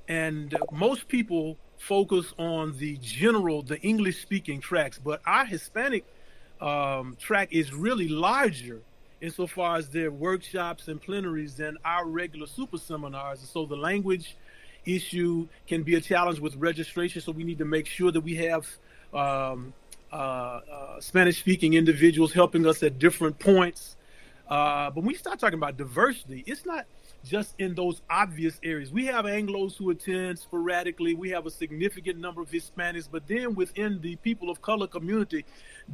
[0.08, 6.04] and most people focus on the general, the English speaking tracks, but our Hispanic
[6.60, 8.80] um, track is really larger
[9.20, 13.40] insofar as their workshops and plenaries than our regular super seminars.
[13.40, 14.36] And so the language
[14.84, 17.22] issue can be a challenge with registration.
[17.22, 18.66] So we need to make sure that we have
[19.14, 19.72] um,
[21.00, 23.96] Spanish speaking individuals helping us at different points.
[24.48, 26.86] Uh, but when we start talking about diversity, it's not
[27.24, 28.92] just in those obvious areas.
[28.92, 31.14] We have Anglos who attend sporadically.
[31.14, 35.44] We have a significant number of Hispanics, but then within the people of color community,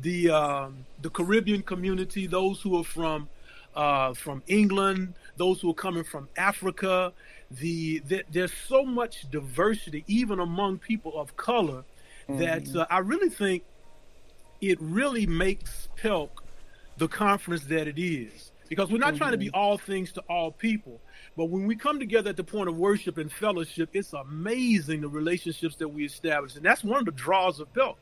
[0.02, 3.28] the um, the Caribbean community, those who are from
[3.74, 7.12] uh, from England, those who are coming from Africa,
[7.50, 11.84] the, the there's so much diversity even among people of color
[12.28, 13.64] that uh, I really think
[14.60, 16.30] it really makes PELC
[16.96, 18.52] the conference that it is.
[18.68, 19.56] Because we're not trying to be mm-hmm.
[19.56, 21.00] all things to all people.
[21.36, 25.08] But when we come together at the point of worship and fellowship, it's amazing the
[25.08, 26.54] relationships that we establish.
[26.54, 27.96] And that's one of the draws of PELC.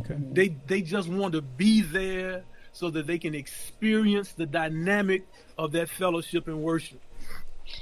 [0.00, 0.16] Okay.
[0.32, 5.26] They they just want to be there so that they can experience the dynamic
[5.58, 7.00] of that fellowship and worship.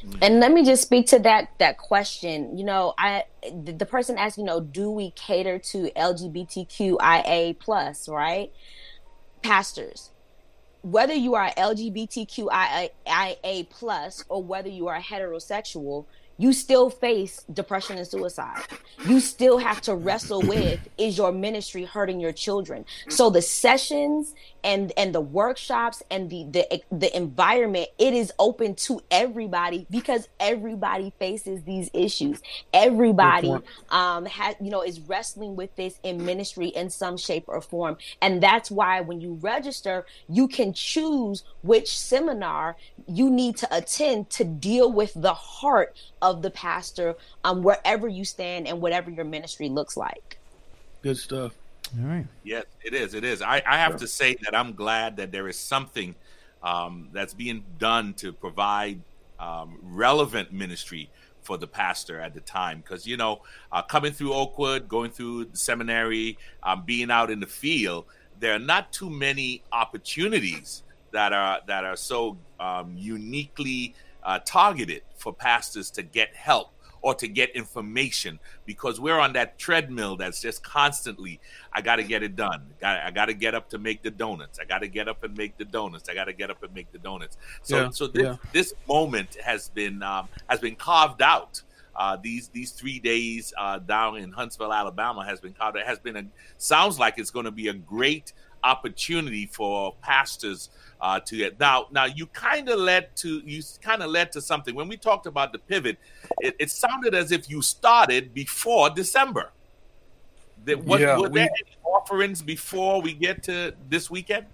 [0.05, 0.19] Mm-hmm.
[0.23, 2.57] And let me just speak to that that question.
[2.57, 8.09] You know, I the the person asked, you know, do we cater to LGBTQIA plus,
[8.09, 8.53] right?
[9.43, 10.11] Pastors,
[10.83, 12.91] whether you are LGBTQIA
[13.71, 16.07] plus or whether you are heterosexual,
[16.41, 18.63] you still face depression and suicide.
[19.05, 22.87] You still have to wrestle with is your ministry hurting your children?
[23.11, 28.75] So the sessions and and the workshops and the the the environment it is open
[28.77, 32.41] to everybody because everybody faces these issues.
[32.73, 33.55] Everybody
[33.91, 37.99] um has you know is wrestling with this in ministry in some shape or form.
[38.23, 42.77] And that's why when you register, you can choose which seminar
[43.07, 48.25] you need to attend to deal with the heart of the pastor um wherever you
[48.25, 50.39] stand and whatever your ministry looks like.
[51.03, 51.55] Good stuff.
[51.99, 52.27] All right.
[52.45, 53.15] Yes, it is.
[53.15, 53.43] It is.
[53.43, 56.15] I, I have to say that I'm glad that there is something
[56.63, 59.01] um, that's being done to provide
[59.39, 61.11] um, relevant ministry
[61.43, 63.41] for the pastor at the time because you know
[63.73, 68.05] uh, coming through Oakwood, going through the seminary, um, being out in the field,
[68.39, 75.03] there are not too many opportunities that are that are so um, uniquely uh, targeted
[75.17, 80.41] for pastors to get help or to get information because we're on that treadmill that's
[80.41, 81.41] just constantly
[81.73, 82.67] i got to get it done.
[82.83, 84.59] I got to get up to make the donuts.
[84.59, 86.09] I got to get up and make the donuts.
[86.09, 87.37] I got to get up and make the donuts.
[87.63, 88.37] So Yeah, so this, yeah.
[88.53, 91.63] this moment has been um, has been carved out.
[91.95, 95.77] Uh, these these three days uh, down in Huntsville, Alabama, has been carved.
[95.77, 96.25] It has been a
[96.57, 98.33] sounds like it's going to be a great
[98.65, 100.71] opportunity for pastors
[101.01, 101.87] uh, to get now.
[101.91, 105.27] Now you kind of led to you kind of led to something when we talked
[105.27, 105.99] about the pivot.
[106.41, 109.53] It, it sounded as if you started before December.
[110.67, 114.47] That what Yeah, were we- there any offerings before we get to this weekend?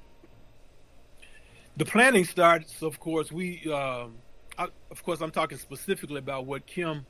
[1.78, 4.14] the planning starts of course we um
[4.56, 7.04] I, of course i'm talking specifically about what kim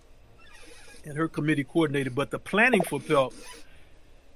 [1.04, 3.32] and her committee coordinated but the planning for pelk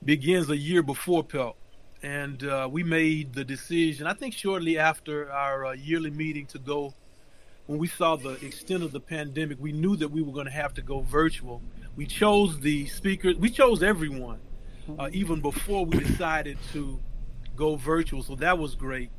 [0.04, 1.56] begins a year before pelk
[2.02, 6.58] and uh, we made the decision i think shortly after our uh, yearly meeting to
[6.58, 6.94] go
[7.70, 10.50] when we saw the extent of the pandemic we knew that we were going to
[10.50, 11.62] have to go virtual.
[11.94, 14.40] We chose the speakers we chose everyone
[14.98, 16.98] uh, even before we decided to
[17.54, 19.10] go virtual so that was great.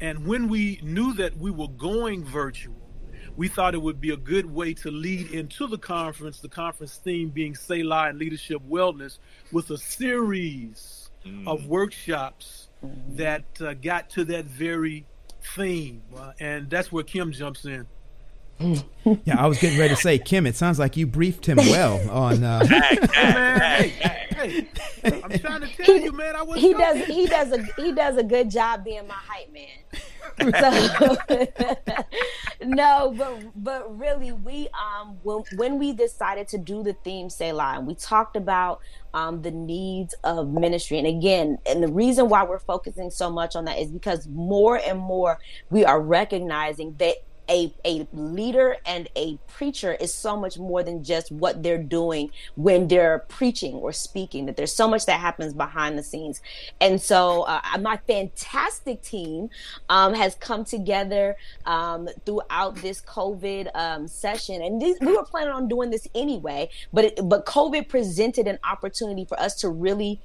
[0.00, 2.74] And when we knew that we were going virtual,
[3.36, 6.96] we thought it would be a good way to lead into the conference, the conference
[6.96, 9.18] theme being Selah and Leadership Wellness,
[9.52, 11.07] with a series
[11.46, 12.68] of workshops
[13.10, 15.06] that uh, got to that very
[15.56, 16.02] theme.
[16.16, 17.86] Uh, and that's where Kim jumps in.
[18.60, 20.46] Yeah, I was getting ready to say, Kim.
[20.46, 22.42] It sounds like you briefed him well on.
[22.42, 22.66] Uh,
[23.14, 23.60] Man,
[24.38, 24.68] hey,
[25.02, 27.92] hey, I'm trying to tell you, man, I was he does he does a he
[27.92, 29.68] does a good job being my hype man.
[30.38, 31.16] So,
[32.64, 37.80] no, but but really, we um when when we decided to do the theme Selah,
[37.80, 38.80] we talked about
[39.14, 43.56] um the needs of ministry, and again, and the reason why we're focusing so much
[43.56, 45.40] on that is because more and more
[45.70, 47.16] we are recognizing that
[47.48, 52.30] a, a leader and a preacher is so much more than just what they're doing
[52.56, 56.40] when they're preaching or speaking that there's so much that happens behind the scenes
[56.80, 59.48] and so uh, my fantastic team
[59.88, 65.52] um, has come together um, throughout this covid um, session and this, we were planning
[65.52, 70.20] on doing this anyway but it, but covid presented an opportunity for us to really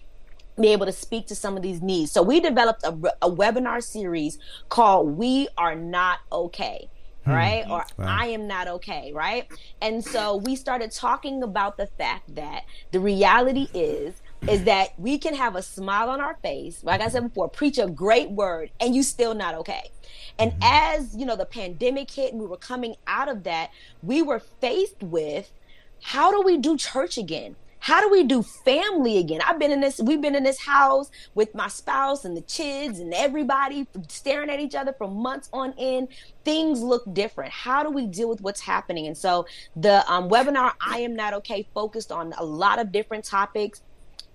[0.60, 2.12] be able to speak to some of these needs.
[2.12, 2.90] So we developed a,
[3.22, 4.38] a webinar series
[4.70, 6.90] called We Are Not Okay.
[7.26, 7.32] Hmm.
[7.32, 7.66] Right?
[7.70, 8.06] Or Wow.
[8.08, 9.12] I am not okay.
[9.14, 9.48] Right?
[9.82, 14.16] And so we started talking about the fact that the reality is
[14.48, 17.78] is that we can have a smile on our face, like I said before, preach
[17.78, 19.90] a great word, and you still not okay.
[20.38, 20.62] And mm-hmm.
[20.64, 24.40] as you know, the pandemic hit and we were coming out of that, we were
[24.40, 25.52] faced with
[26.02, 27.56] how do we do church again?
[27.84, 29.42] How do we do family again?
[29.46, 32.98] I've been in this, we've been in this house with my spouse and the kids
[32.98, 36.08] and everybody staring at each other for months on end.
[36.46, 37.52] Things look different.
[37.52, 39.08] How do we deal with what's happening?
[39.08, 43.26] And so the um, webinar, I Am Not Okay, focused on a lot of different
[43.26, 43.82] topics.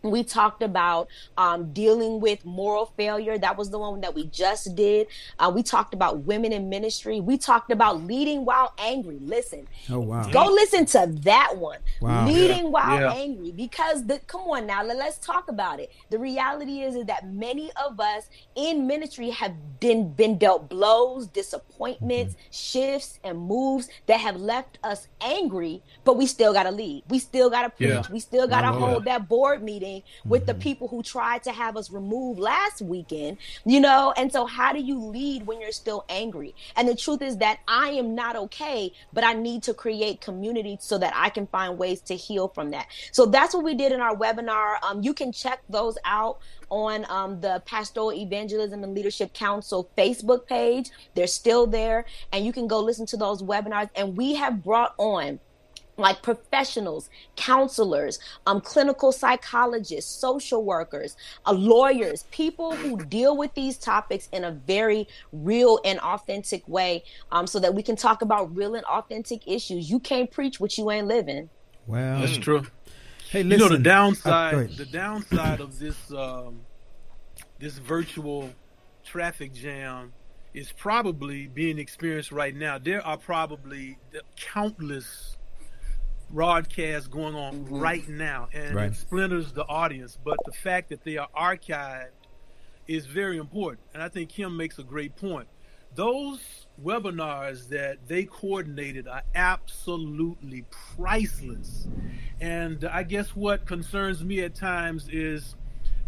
[0.02, 3.37] We talked about um, dealing with moral failure.
[3.37, 5.08] That was the one that we just did.
[5.38, 7.20] Uh, we talked about women in ministry.
[7.20, 9.18] We talked about leading while angry.
[9.20, 10.28] Listen, oh wow!
[10.30, 11.78] Go listen to that one.
[12.00, 12.26] Wow.
[12.26, 13.12] Leading while Yeah.
[13.12, 13.50] angry.
[13.50, 15.90] Because the come on now, let, us talk about it.
[16.11, 21.26] The reality is, is that many of us in ministry have been been dealt blows,
[21.26, 27.02] disappointments, shifts, and moves that have left us angry, but we still gotta lead.
[27.08, 27.88] We still gotta preach.
[27.90, 28.02] Yeah.
[28.12, 28.87] We still gotta Oh, yeah.
[28.87, 29.88] hold that board meeting
[30.24, 34.12] with the people who tried to have us removed last weekend, you know?
[34.16, 36.55] And so, how do you lead when you're still angry?
[36.77, 40.79] And the truth is that I am not okay, but I need to create community
[40.81, 42.87] so that I can find ways to heal from that.
[43.12, 44.77] So, that's what we did in our webinar.
[44.83, 46.38] Um, you can check those out
[46.70, 50.90] on um, the Pastoral Evangelism and Leadership Council Facebook page.
[51.14, 53.88] They're still there, and you can go listen to those webinars.
[53.94, 55.40] And we have brought on
[55.98, 63.76] like professionals, counselors, um, clinical psychologists, social workers, uh, lawyers, people who deal with these
[63.76, 68.54] topics in a very real and authentic way, um, so that we can talk about
[68.54, 69.90] real and authentic issues.
[69.90, 71.50] You can't preach what you ain't living.
[71.87, 72.66] Well, That's true.
[73.30, 73.50] hey, listen.
[73.50, 74.52] You know the downside.
[74.52, 76.61] go the downside of this um,
[77.58, 78.50] this virtual
[79.04, 80.12] traffic jam
[80.54, 82.78] is probably being experienced right now.
[82.78, 83.98] There are probably
[84.37, 85.38] countless
[86.30, 87.79] broadcasts going on mm-hmm.
[87.81, 88.92] right now, and Right.
[88.92, 90.18] it splinters the audience.
[90.22, 92.10] But the fact that they are archived
[92.87, 95.48] is very important, and I think Kim makes a great point.
[95.94, 100.64] those webinars that they coordinated are absolutely
[100.96, 101.88] priceless.
[102.40, 105.56] And I guess what concerns me at times is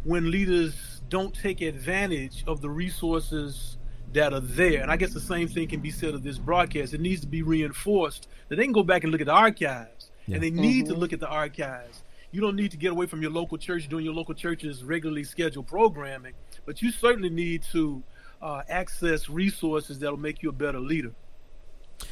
[0.05, 3.79] when leaders don't take advantage of the resources
[4.13, 4.83] that are there.
[4.83, 6.95] And I guess the same thing can be said of this broadcast.
[6.95, 10.00] It needs to be reinforced that they can go back and look at the archives,
[10.31, 10.37] yeah.
[10.37, 10.95] and they need mm-hmm.
[10.95, 12.03] to look at the archives.
[12.33, 15.25] You don't need to get away from your local church doing your local church's regularly
[15.25, 18.03] scheduled programming, but you certainly need to
[18.41, 21.13] uh, access resources that'll make you a better leader.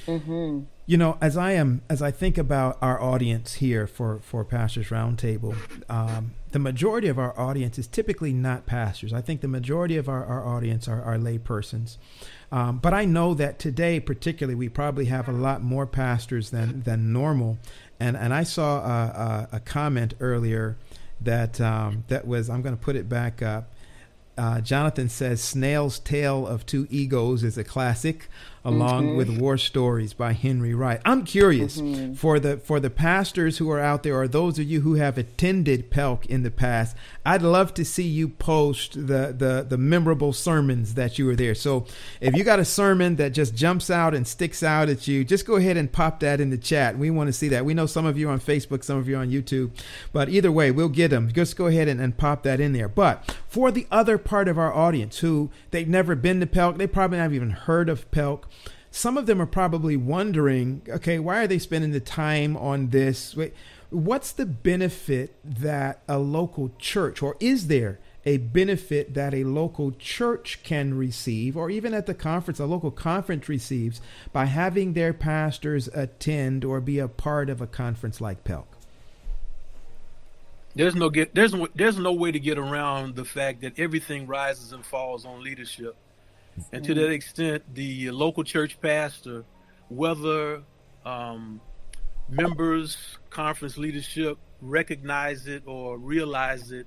[0.06, 0.64] Mm-hmm.
[0.86, 4.88] You know, as I am, as I think about our audience here for for Pastors
[4.88, 5.56] Roundtable,
[5.90, 9.12] um, the majority of our audience is typically not pastors.
[9.12, 11.98] I think the majority of our, our audience are, are lay persons.
[12.50, 16.82] Um, but I know that today, particularly, we probably have a lot more pastors than
[16.82, 17.58] than normal.
[18.01, 20.76] And and I saw a, a, a comment earlier
[21.20, 23.72] that um, that was I'm going to put it back up.
[24.36, 28.28] Uh, Jonathan says Snail's Tale of Two Egos is a classic
[28.64, 29.16] along mm-hmm.
[29.16, 31.00] with War Stories by Henry Wright.
[31.04, 32.14] I'm curious mm-hmm.
[32.14, 35.18] for the for the pastors who are out there, or those of you who have
[35.18, 36.96] attended Pelk in the past.
[37.24, 41.54] I'd love to see you post the the the memorable sermons that you were there.
[41.54, 41.86] So
[42.20, 45.46] if you got a sermon that just jumps out and sticks out at you, just
[45.46, 46.98] go ahead and pop that in the chat.
[46.98, 47.64] We want to see that.
[47.64, 49.70] We know some of you on Facebook, some of you on YouTube,
[50.12, 51.30] but either way, we'll get them.
[51.32, 52.88] Just go ahead and, and pop that in there.
[52.88, 56.86] But for the other part of our audience who they've never been to Pelk, they
[56.86, 58.44] probably haven't even heard of Pelk
[58.91, 63.36] some of them are probably wondering, okay, why are they spending the time on this?
[63.91, 69.93] What's the benefit that a local church, or is there a benefit that a local
[69.93, 74.01] church can receive, or even at the conference, a local conference receives
[74.32, 78.66] by having their pastors attend or be a part of a conference like Pelk?
[80.74, 84.72] There's no get there's there's no way to get around the fact that everything rises
[84.72, 85.97] and falls on leadership.
[86.72, 89.44] And to that extent, the local church pastor,
[89.88, 90.62] whether
[91.04, 91.61] um,
[92.28, 96.86] members, conference leadership recognize it or realize it,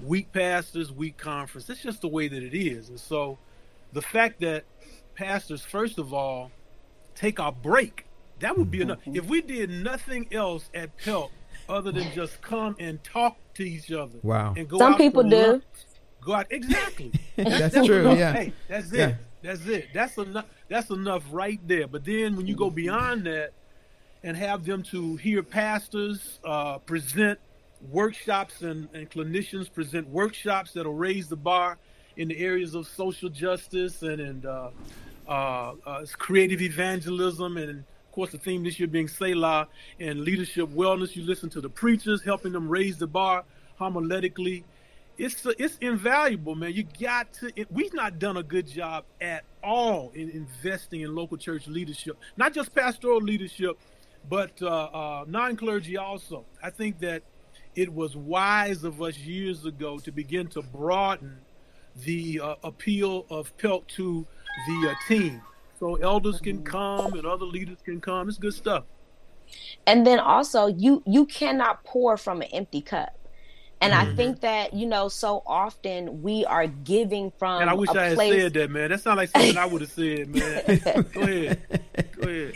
[0.00, 1.68] weak pastors, weak conference.
[1.68, 2.88] It's just the way that it is.
[2.88, 3.38] And so
[3.92, 4.64] the fact that
[5.14, 6.50] pastors, first of all,
[7.14, 8.06] take a break,
[8.40, 9.00] that would be enough.
[9.00, 9.16] Mm-hmm.
[9.16, 11.30] If we did nothing else at Pelk
[11.68, 14.18] other than just come and talk to each other.
[14.22, 14.54] Wow.
[14.56, 15.36] And go Some people do.
[15.36, 15.64] Lunch,
[16.24, 17.12] Go out exactly.
[17.36, 18.00] that's, that's, true.
[18.00, 18.18] Enough.
[18.18, 18.32] Yeah.
[18.32, 18.98] Hey, that's it.
[18.98, 19.14] Yeah.
[19.42, 19.88] That's it.
[19.92, 20.46] That's enough.
[20.68, 21.88] That's enough right there.
[21.88, 23.52] But then when you go beyond that,
[24.24, 27.38] and have them to hear pastors uh, present
[27.90, 31.78] workshops and, and clinicians present workshops that'll raise the bar
[32.16, 34.70] in the areas of social justice and, and uh,
[35.28, 39.66] uh, uh creative evangelism and of course the theme this year being Selah
[39.98, 41.16] and leadership wellness.
[41.16, 43.44] You listen to the preachers helping them raise the bar
[43.80, 44.62] homiletically
[45.22, 46.72] it's it's invaluable, man.
[46.72, 47.52] You got to.
[47.70, 52.52] We've not done a good job at all in investing in local church leadership, not
[52.52, 53.78] just pastoral leadership,
[54.28, 56.44] but uh, uh, non clergy also.
[56.60, 57.22] I think that
[57.76, 61.38] it was wise of us years ago to begin to broaden
[62.04, 64.26] the uh, appeal of PELC to
[64.66, 65.40] the uh, team,
[65.78, 68.28] so elders can come and other leaders can come.
[68.28, 68.84] It's good stuff.
[69.86, 73.16] And then also, you you cannot pour from an empty cup
[73.82, 74.12] and mm-hmm.
[74.12, 77.62] I think that, you know, so often we are giving from.
[77.62, 78.32] And I wish I had place...
[78.40, 78.90] said that, man.
[78.90, 81.06] That sounds like something I would have said, man.
[81.12, 81.82] Go ahead.
[82.12, 82.54] Go ahead.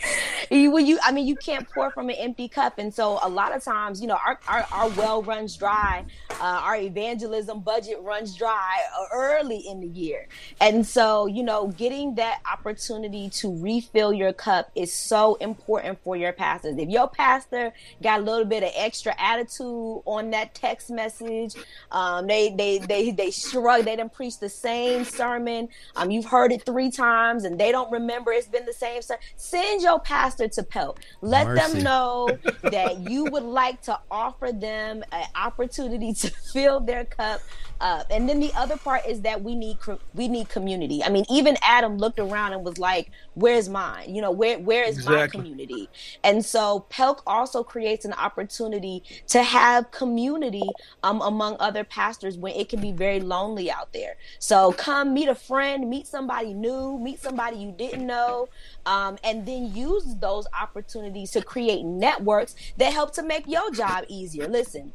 [0.49, 2.79] You, you, I mean, you can't pour from an empty cup.
[2.79, 6.05] And so a lot of times, you know, our, our, our well runs dry.
[6.39, 8.79] Uh, our evangelism budget runs dry
[9.13, 10.29] early in the year.
[10.61, 16.15] And so, you know, getting that opportunity to refill your cup is so important for
[16.15, 16.77] your pastors.
[16.77, 21.55] If your pastor got a little bit of extra attitude on that text message, message.
[21.91, 23.85] Um, they they they they shrug.
[23.85, 25.69] They didn't preach the same sermon.
[25.95, 29.21] Um, you've heard it three times and they don't remember it's been the same sermon.
[29.35, 30.97] Send your pastor to Pelk.
[31.21, 31.73] Let Mercy.
[31.73, 32.29] them know
[32.63, 37.41] that you would like to offer them an opportunity to fill their cup
[37.81, 38.07] up.
[38.09, 39.77] And then the other part is that we need
[40.13, 41.03] we need community.
[41.03, 44.13] I mean, even Adam looked around and was like, "Where's mine?
[44.13, 45.17] You know, where where is exactly.
[45.17, 45.89] my community?"
[46.23, 50.67] And so Pelk also creates an opportunity to have community
[51.03, 54.15] um, among other pastors when it can be very lonely out there.
[54.39, 58.49] So come meet a friend, meet somebody new, meet somebody you didn't know,
[58.85, 64.05] um, and then use those opportunities to create networks that help to make your job
[64.07, 64.47] easier.
[64.47, 64.93] Listen.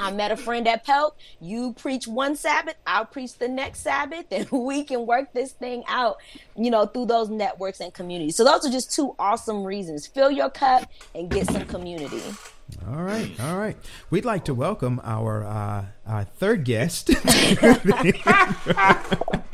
[0.00, 1.12] I met a friend at Pelk.
[1.40, 5.84] You preach one Sabbath, I'll preach the next Sabbath, and we can work this thing
[5.86, 6.16] out,
[6.56, 8.36] you know, through those networks and communities.
[8.36, 10.06] So those are just two awesome reasons.
[10.06, 12.22] Fill your cup and get some community.
[12.88, 13.76] All right, all right.
[14.10, 17.10] We'd like to welcome our uh, our third guest.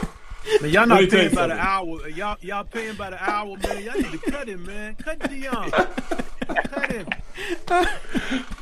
[0.61, 2.09] Man, y'all not me tell you paying by the hour.
[2.09, 3.82] Y'all y'all paying by the hour, man.
[3.82, 4.94] Y'all need to cut him, man.
[4.97, 5.70] Cut Dion.
[6.70, 7.07] cut him.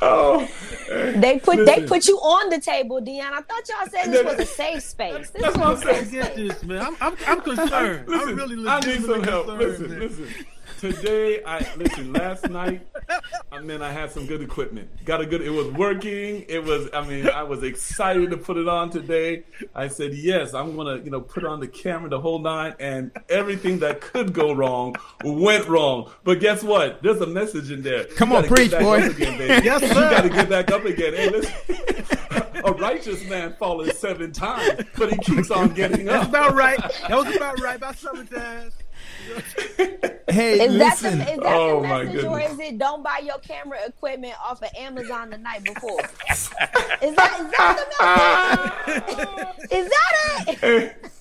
[0.03, 0.49] Oh,
[0.89, 3.33] They put they put you on the table, Dion.
[3.33, 5.31] I thought y'all said this was a safe space.
[5.31, 6.05] This That's was what I'm a saying.
[6.05, 6.37] safe Forget space.
[6.37, 6.83] this, man.
[6.83, 8.09] I'm I'm, I'm concerned.
[8.09, 9.47] listen, I'm really I need some help.
[9.49, 10.01] Listen, man.
[10.01, 10.35] listen.
[10.85, 12.13] Today, I listen.
[12.13, 12.87] Last night,
[13.51, 14.91] I mean, I had some good equipment.
[15.07, 15.41] Got a good.
[15.41, 16.45] It was working.
[16.47, 16.91] It was.
[16.93, 19.45] I mean, I was excited to put it on today.
[19.75, 23.13] I said, yes, I'm gonna, you know, put on the camera the whole nine, and
[23.31, 26.11] everything that could go wrong went wrong.
[26.23, 27.03] But guess what?
[27.03, 28.05] There's a message in there.
[28.05, 29.07] Come on, gotta preach, boy.
[29.07, 29.55] Again, baby.
[29.65, 29.87] Yes, sir.
[29.89, 31.15] You got to get back up again.
[31.15, 31.55] Hey, listen.
[32.63, 36.15] a righteous man falls seven times, but he keeps on getting up.
[36.15, 36.79] That's about right.
[37.09, 37.77] That was about right.
[37.77, 38.75] About seven times.
[40.27, 41.21] Hey, Is that the, listen.
[41.21, 44.63] is that Oh, the my message, or is it don't buy your camera equipment off
[44.63, 46.01] of Amazon the night before?
[46.01, 49.71] is that is that the message?
[49.71, 50.57] is that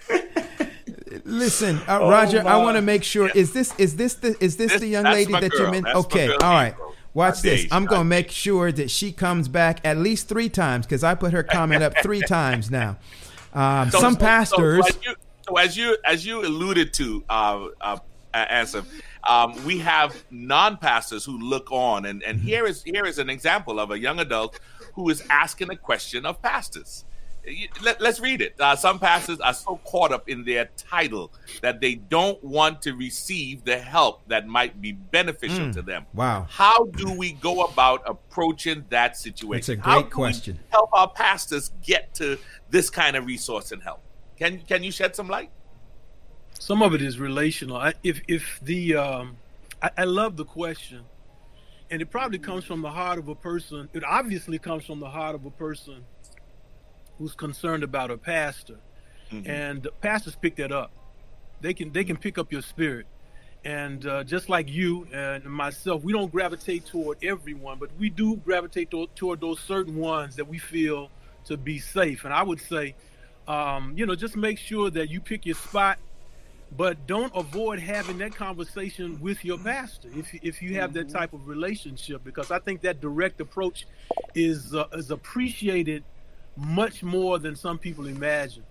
[0.09, 1.21] it?
[1.25, 2.39] Listen, uh, Roger.
[2.47, 3.29] I Oh, want to make sure.
[3.29, 5.59] Is this is this the is this, This- the young lady that girl.
[5.61, 5.85] you're meant?
[5.85, 6.73] That's Okay, girl, all right.
[6.73, 6.95] April.
[7.13, 7.61] Watch My this.
[7.63, 11.13] days, I'm gonna make sure that she comes back at least three times because I
[11.13, 12.97] put her comment up three times now.
[13.53, 14.85] Um, So- some so- so pastors.
[14.87, 15.15] as you,
[15.47, 17.97] so as you as you alluded to, uh, uh,
[18.33, 18.85] Ansem,
[19.27, 23.79] um, we have non-pastors who look on, and and here is here is an example
[23.79, 24.59] of a young adult
[24.93, 27.05] who is asking a question of pastors.
[27.81, 28.55] Let, us read it.
[28.57, 32.93] Uh, some pastors are so caught up in their title that they don't want to
[32.93, 36.05] receive the help that might be beneficial to them.
[36.13, 36.47] Wow.
[36.49, 39.57] How do we go about approaching that situation?
[39.57, 40.57] It's a How great question.
[40.69, 42.37] help our pastors get to
[42.69, 44.01] this kind of resource and help.
[44.37, 45.49] Can can you shed some light?
[46.59, 47.77] Some of it is relational.
[47.77, 49.37] I, if if the um,
[49.81, 51.01] I, I love the question,
[51.91, 53.89] and it probably comes from the heart of a person.
[53.93, 56.03] It obviously comes from the heart of a person
[57.17, 58.77] who's concerned about a pastor,
[59.31, 59.47] Mhm.
[59.47, 60.91] and pastors pick that up.
[61.61, 63.05] They can they can pick up your spirit,
[63.63, 68.35] and uh, just like you and myself, we don't gravitate toward everyone, but we do
[68.37, 71.09] gravitate to, toward those certain ones that we feel
[71.45, 72.25] to be safe.
[72.25, 72.95] And I would say,
[73.47, 75.99] um, you know, just make sure that you pick your spot
[76.77, 81.33] but don't avoid having that conversation with your pastor if if you have that type
[81.33, 83.85] of relationship because I think that direct approach
[84.33, 86.03] is uh, is appreciated
[86.55, 88.63] much more than some people imagine.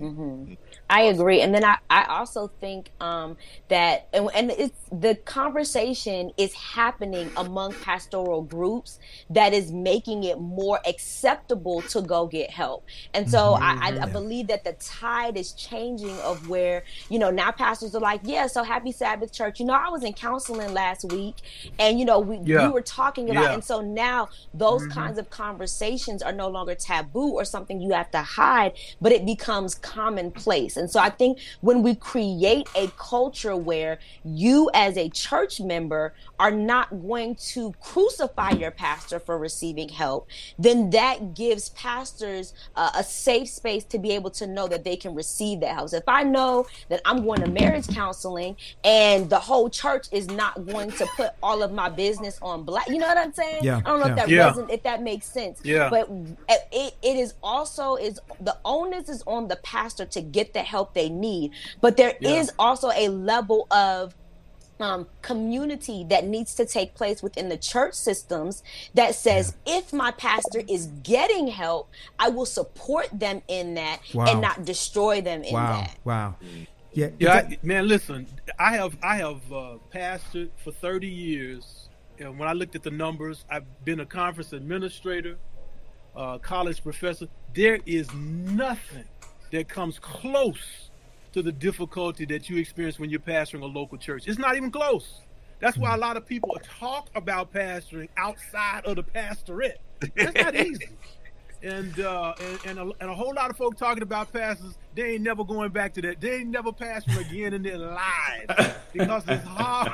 [0.00, 0.56] Mhm.
[0.90, 3.36] I agree, and then I, I also think um,
[3.68, 8.98] that and, and it's the conversation is happening among pastoral groups
[9.30, 12.84] that is making it more acceptable to go get help,
[13.14, 17.30] and so I, I, I believe that the tide is changing of where you know
[17.30, 19.60] now pastors are like, yeah, so happy Sabbath church.
[19.60, 21.36] You know, I was in counseling last week,
[21.78, 22.66] and you know we Yeah.
[22.66, 23.54] we were talking about, Yeah.
[23.54, 28.10] and so now those kinds of conversations are no longer taboo or something you have
[28.10, 30.76] to hide, but it becomes commonplace.
[30.76, 36.14] And so I think when we create a culture where you as a church member
[36.42, 40.26] are not going to crucify your pastor for receiving help,
[40.58, 44.96] then that gives pastors uh, a safe space to be able to know that they
[44.96, 45.90] can receive that help.
[45.90, 50.26] So if I know that I'm going to marriage counseling and the whole church is
[50.26, 53.62] not going to put all of my business on black, you know what I'm saying?
[53.62, 54.50] Yeah, I don't know if that Yeah.
[54.52, 55.60] reson- if that makes sense.
[55.62, 55.90] Yeah.
[55.90, 56.10] But
[56.48, 60.92] it, it is also is the onus is on the pastor to get the help
[60.94, 61.52] they need.
[61.80, 62.52] But there is Yeah.
[62.58, 64.16] also a level of
[64.82, 68.62] um, community that needs to take place within the church systems
[68.94, 74.26] that says if my pastor is getting help, I will support them in that Wow.
[74.26, 75.80] and not destroy them in Wow.
[75.80, 75.96] that.
[76.04, 76.34] Wow.
[76.92, 77.08] Yeah.
[77.18, 77.88] Yeah, I, man.
[77.88, 78.26] Listen,
[78.58, 82.90] I have I have uh, pastored for 30 years, and when I looked at the
[82.90, 85.38] numbers, I've been a conference administrator,
[86.14, 87.28] uh, college professor.
[87.54, 89.04] There is nothing
[89.52, 90.90] that comes close
[91.32, 94.28] to the difficulty that you experience when you're pastoring a local church.
[94.28, 95.20] It's not even close.
[95.60, 99.80] That's why a lot of people talk about pastoring outside of the pastorate.
[100.16, 100.88] That's not easy.
[101.62, 105.12] And uh, and and a, and a whole lot of folk talking about pastors, they
[105.12, 106.20] ain't never going back to that.
[106.20, 109.92] They ain't never pastoring again in their lives because it's hard.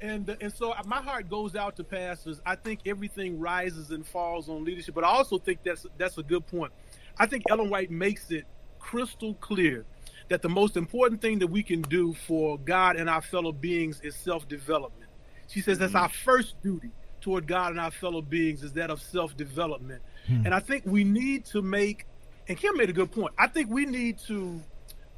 [0.00, 2.40] And and so my heart goes out to pastors.
[2.46, 6.22] I think everything rises and falls on leadership, but I also think that's that's a
[6.22, 6.72] good point.
[7.18, 8.46] I think Ellen White makes it
[8.78, 9.84] crystal clear
[10.28, 14.00] that the most important thing that we can do for God and our fellow beings
[14.02, 15.10] is self-development.
[15.48, 19.00] She says that's our first duty toward God and our fellow beings is that of
[19.00, 20.02] self-development.
[20.44, 22.06] And I think we need to make,
[22.48, 23.32] and Kim made a good point.
[23.38, 24.60] I think we need to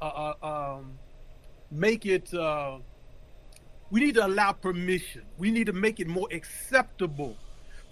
[0.01, 0.99] uh, uh, um,
[1.71, 2.31] make it.
[2.33, 2.77] Uh,
[3.89, 5.23] we need to allow permission.
[5.39, 7.35] We need to make it more acceptable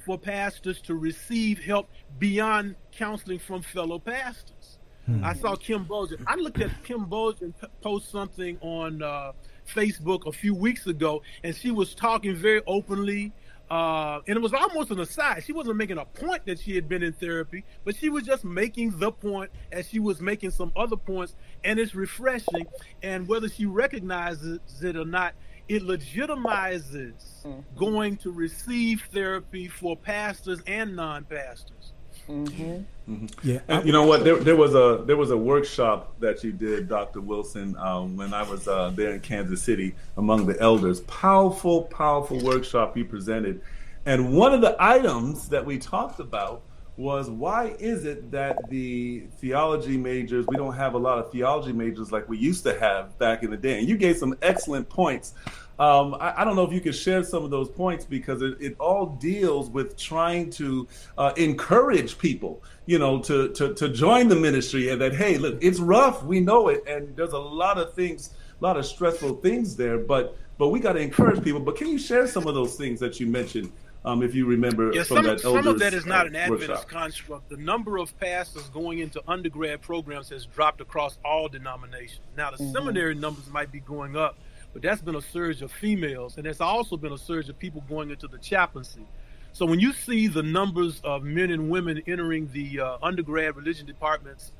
[0.05, 1.89] for pastors to receive help
[2.20, 4.77] beyond counseling from fellow pastors.
[5.08, 5.24] Hmm.
[5.24, 6.24] I saw Kim Bulgin.
[6.28, 9.32] I looked at Kim Bulgin post something on uh,
[9.74, 13.34] Facebook a few weeks ago, and she was talking very openly.
[13.70, 15.43] Uh, and it was almost an aside.
[15.43, 18.45] She wasn't making a point that she had been in therapy, but she was just
[18.45, 21.36] making the point as she was making some other points.
[21.66, 22.66] And it's refreshing.
[23.03, 25.34] And whether she recognizes it or not,
[25.68, 27.60] it legitimizes mm-hmm.
[27.76, 31.93] going to receive therapy for pastors and non-pastors.
[32.30, 33.14] Mm-hmm.
[33.14, 33.26] Mm-hmm.
[33.48, 34.24] Yeah, and you know what?
[34.24, 37.22] There, there, was a there was a workshop that you did, Dr.
[37.22, 41.00] Wilson, um, when I was uh, there in Kansas City among the elders.
[41.02, 43.62] Powerful, powerful workshop you presented,
[44.06, 46.64] and one of the items that we talked about
[46.98, 51.72] was why is it that the theology majors we don't have a lot of theology
[51.72, 53.80] majors like we used to have back in the day?
[53.80, 55.34] And you gave some excellent points
[55.80, 58.58] um, I, I, don't know if you could share some of those points because it,
[58.60, 60.88] it all deals with trying to
[61.20, 65.60] uh, encourage people, you know, to, to to join the ministry and that hey, look,
[65.62, 69.36] it's rough, we know it, and there's a lot of things, a lot of stressful
[69.36, 71.60] things there, but but we got to encourage people.
[71.60, 73.72] But can you share some of those things that you mentioned?
[74.06, 76.36] Um, if you remember yeah, from some, that some of that is not uh, an
[76.38, 76.88] Adventist workshop.
[76.88, 77.50] construct.
[77.50, 82.22] The number of pastors going into undergrad programs has dropped across all denominations.
[82.38, 82.72] Now, the mm-hmm.
[82.72, 84.38] seminary numbers might be going up,
[84.74, 87.84] but that's been a surge of females, and there's also been a surge of people
[87.89, 89.05] going into the chaplaincy.
[89.53, 93.88] So when you see the numbers of men and women entering the uh, undergrad religion
[93.88, 94.51] departments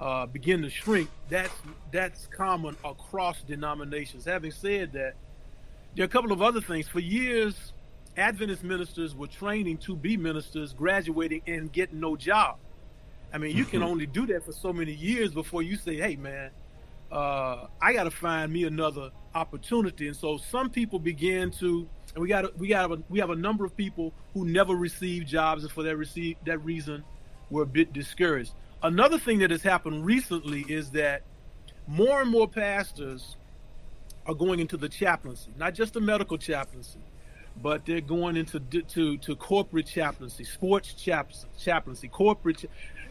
[0.00, 1.52] uh, begin to shrink, that's
[1.92, 4.24] that's common across denominations.
[4.24, 5.14] Having said that,
[5.94, 6.88] there are a couple of other things.
[6.88, 7.72] For years,
[8.16, 12.56] Adventist ministers were training to be ministers, graduating and getting no job.
[13.34, 13.90] I mean, you can mm-hmm.
[13.90, 16.50] only do that for so many years before you say, "Hey, man,
[17.10, 20.08] uh, I got to find me another opportunity.
[20.08, 23.36] And so some people began to, and we got we got a, we have a
[23.36, 27.04] number of people who never received jobs, and for that receive that reason,
[27.50, 28.52] were a bit discouraged.
[28.82, 31.22] Another thing that has happened recently is that
[31.86, 33.36] more and more pastors
[34.26, 36.98] are going into the chaplaincy, not just the medical chaplaincy,
[37.62, 42.64] but they're going into to to corporate chaplaincy, sports chaplaincy, chaplaincy corporate,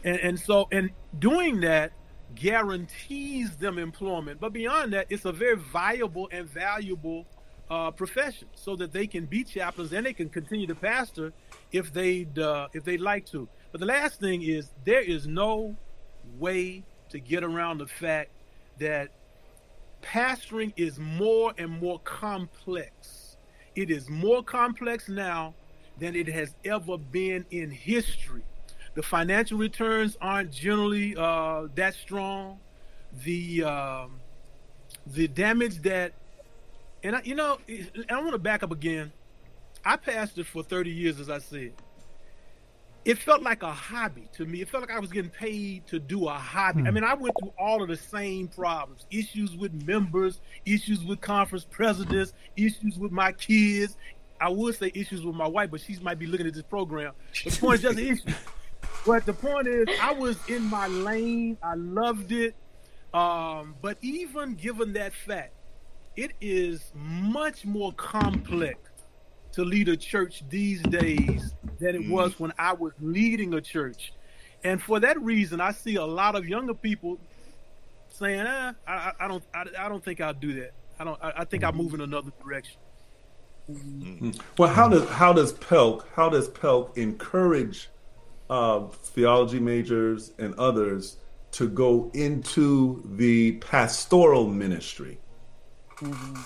[0.03, 1.91] and, and so and doing that
[2.33, 4.39] guarantees them employment.
[4.39, 7.25] But beyond that, it's a very viable and valuable
[7.69, 11.33] uh, profession, so that they can be chaplains and they can continue to pastor
[11.71, 13.47] if they uh, if they like to.
[13.71, 15.75] But the last thing is there is no
[16.37, 18.31] way to get around the fact
[18.79, 19.09] that
[20.01, 23.37] pastoring is more and more complex.
[23.75, 25.55] It is more complex now
[25.99, 28.43] than it has ever been in history.
[28.95, 32.59] The financial returns aren't generally uh, that strong.
[33.23, 34.19] The um,
[35.05, 36.13] the damage that,
[37.03, 37.59] and I, you know,
[38.09, 39.11] I want to back up again.
[39.83, 41.73] I pastored for 30 years, as I said.
[43.03, 44.61] It felt like a hobby to me.
[44.61, 46.81] It felt like I was getting paid to do a hobby.
[46.81, 46.87] Hmm.
[46.87, 51.21] I mean, I went through all of the same problems issues with members, issues with
[51.21, 53.95] conference presidents, issues with my kids.
[54.41, 57.13] I would say issues with my wife, but she might be looking at this program.
[57.43, 58.35] But the point is just issues.
[59.05, 61.57] But the point is, I was in my lane.
[61.61, 62.55] I loved it.
[63.13, 65.53] Um, but even given that fact,
[66.15, 68.79] it is much more complex
[69.53, 74.11] to lead a church these days than it was when I was leading a church.
[74.63, 77.19] And for that reason, I see a lot of younger people
[78.09, 80.71] saying, eh, I, I, don't, I, I, don't think I'll do that.
[80.99, 81.23] I don't.
[81.23, 82.77] I, I think I'll move in another direction.
[83.69, 84.39] Mm.
[84.57, 87.89] Well, how does how does Pelk how does Pelk encourage
[88.49, 91.17] uh, theology majors and others
[91.51, 95.19] to go into the pastoral ministry?
[95.97, 96.41] Mm-hmm.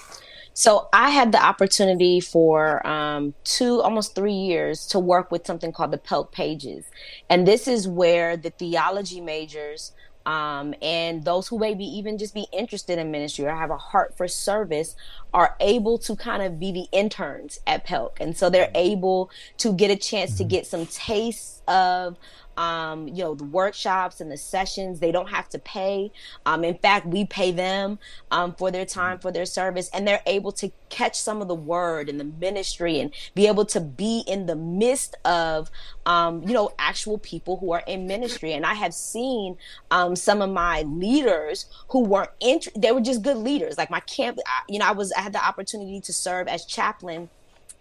[0.53, 5.71] So I had the opportunity for um, two, almost three years to work with something
[5.71, 6.85] called the Pelk Pages.
[7.29, 9.93] And this is where the theology majors
[10.25, 14.15] um, and those who maybe even just be interested in ministry or have a heart
[14.17, 14.95] for service
[15.33, 18.19] are able to kind of be the interns at Pelk.
[18.19, 20.49] And so they're able to get a chance to mm-hmm.
[20.49, 22.17] get some tastes of
[22.59, 24.99] um, you know, the workshops and the sessions.
[24.99, 26.11] They don't have to pay.
[26.45, 27.99] Um, in fact, we pay them
[28.31, 31.55] um, for their time, for their service, and they're able to catch some of the
[31.55, 35.71] word and the ministry and be able to be in the midst of,
[36.05, 38.51] um, you know, actual people who are in ministry.
[38.51, 39.55] And I have seen
[39.89, 43.77] um, some of my leaders who were int- they were just good leaders.
[43.77, 44.37] Like my camp,
[44.67, 47.29] you know, I was I had the opportunity to serve as chaplain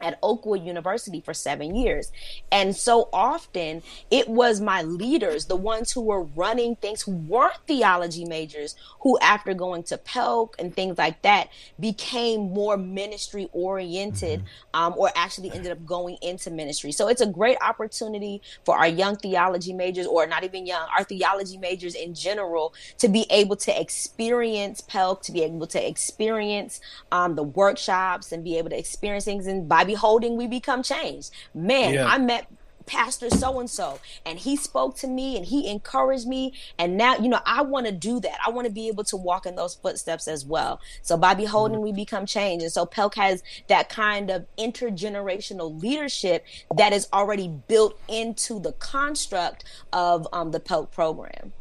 [0.01, 2.12] at Oakwood University for seven years.
[2.53, 7.59] And so often it was my leaders, the ones who were running things, who weren't
[7.66, 11.49] theology majors, who after going to PELC and things like that
[11.80, 14.80] became more ministry oriented mm-hmm.
[14.80, 16.92] um, or actually ended up going into ministry.
[16.92, 21.05] So it's a great opportunity for our young theology majors, or not even young, our
[21.05, 26.80] theology majors in general, to be able to experience PELC, to be able to experience
[27.11, 31.30] um, the workshops and be able to experience things in Bible beholding we become changed.
[31.55, 32.07] Man, yeah.
[32.07, 32.47] I met
[32.86, 37.14] pastor so and so and he spoke to me and he encouraged me and now
[37.18, 39.55] you know i want to do that i want to be able to walk in
[39.57, 41.84] those footsteps as well so by beholding mm-hmm.
[41.84, 47.49] we become changed and so pelc has that kind of intergenerational leadership that is already
[47.68, 51.53] built into the construct of um, the pelc program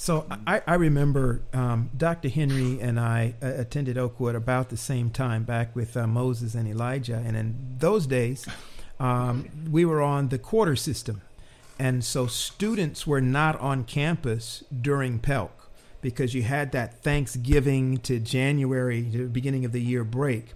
[0.00, 2.30] so I, I remember um, Dr.
[2.30, 6.66] Henry and I uh, attended Oakwood about the same time back with uh, Moses and
[6.66, 7.22] Elijah.
[7.22, 8.48] And in those days,
[8.98, 11.20] um, we were on the quarter system.
[11.78, 15.50] And so students were not on campus during PELC
[16.00, 20.54] because you had that Thanksgiving to January, the beginning of the year break.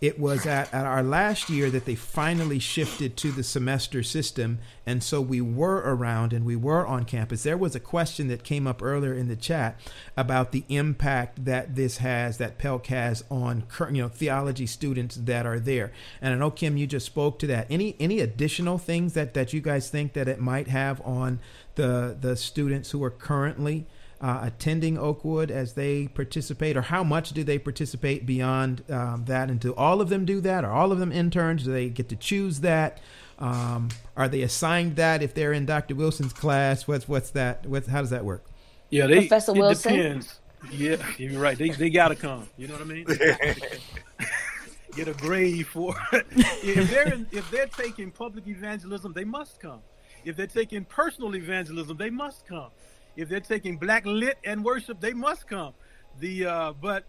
[0.00, 4.58] It was at, at our last year that they finally shifted to the semester system.
[4.84, 7.42] And so we were around and we were on campus.
[7.42, 9.80] There was a question that came up earlier in the chat
[10.16, 15.46] about the impact that this has, that PELC has on you know theology students that
[15.46, 15.92] are there.
[16.20, 17.66] And I know Kim, you just spoke to that.
[17.70, 21.40] Any any additional things that, that you guys think that it might have on
[21.76, 23.86] the the students who are currently
[24.20, 29.50] uh, attending Oakwood as they participate, or how much do they participate beyond um, that?
[29.50, 30.64] And do all of them do that?
[30.64, 31.64] Are all of them interns?
[31.64, 33.00] Do they get to choose that?
[33.38, 35.94] Um, are they assigned that if they're in Dr.
[35.94, 36.86] Wilson's class?
[36.86, 37.66] What's what's that?
[37.66, 38.44] What how does that work?
[38.90, 39.92] Yeah, they, Professor it Wilson.
[39.92, 40.40] Depends.
[40.72, 41.58] Yeah, you're right.
[41.58, 42.48] They they gotta come.
[42.56, 43.06] You know what I mean?
[44.96, 49.80] Get a grade for if they're in, if they're taking public evangelism, they must come.
[50.24, 52.70] If they're taking personal evangelism, they must come
[53.16, 55.74] if they're taking black lit and worship, they must come.
[56.18, 57.04] The uh, but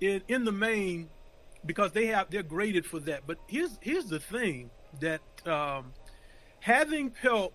[0.00, 1.08] in, in the main,
[1.64, 3.22] because they have they're graded for that.
[3.26, 5.92] But here's here's the thing that um,
[6.60, 7.52] having PELC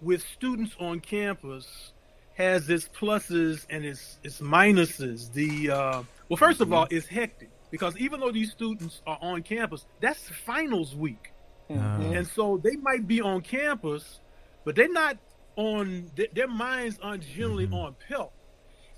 [0.00, 1.92] with students on campus
[2.34, 5.32] has its pluses and its its minuses.
[5.32, 9.42] The uh, well, 1st of all, it's hectic because even though these students are on
[9.42, 11.32] campus, that's finals week,
[11.70, 12.14] mm-hmm.
[12.14, 14.20] and so they might be on campus,
[14.64, 15.16] but they're not
[15.56, 17.74] on their minds aren't generally mm-hmm.
[17.74, 18.30] on PELC.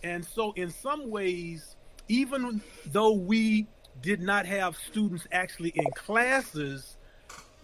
[0.02, 1.76] And so in some ways,
[2.08, 3.66] even though we
[4.02, 6.96] did not have students actually in classes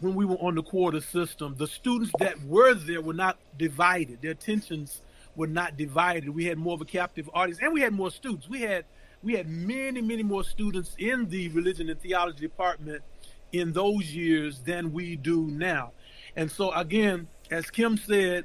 [0.01, 4.21] when we were on the quarter system, the students that were there were not divided.
[4.21, 5.01] Their attentions
[5.37, 6.29] were not divided.
[6.29, 8.49] We had more of a captive audience and we had more students.
[8.49, 8.85] We had
[9.23, 13.03] we had many, many more students in the religion and theology department
[13.53, 15.93] in those years than we do now.
[16.37, 18.45] And so again, as Kim said,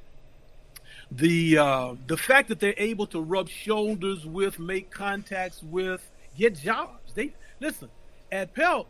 [1.12, 6.08] the uh, the fact that they're able to rub shoulders with, make contacts with,
[6.38, 7.14] get jobs.
[7.14, 7.90] They listen
[8.32, 8.86] at PELC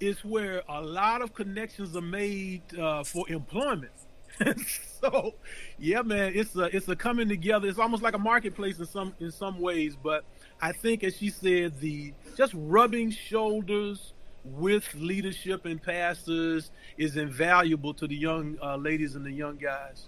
[0.00, 3.92] is where a lot of connections are made uh, for employment.
[5.00, 5.34] so,
[5.78, 7.68] yeah, man, it's a it's a coming together.
[7.68, 9.96] It's almost like a marketplace in some in some ways.
[10.00, 10.24] But
[10.60, 14.12] I think, as she said, the just rubbing shoulders
[14.44, 20.06] with leadership and pastors is invaluable to the young uh, ladies and the young guys.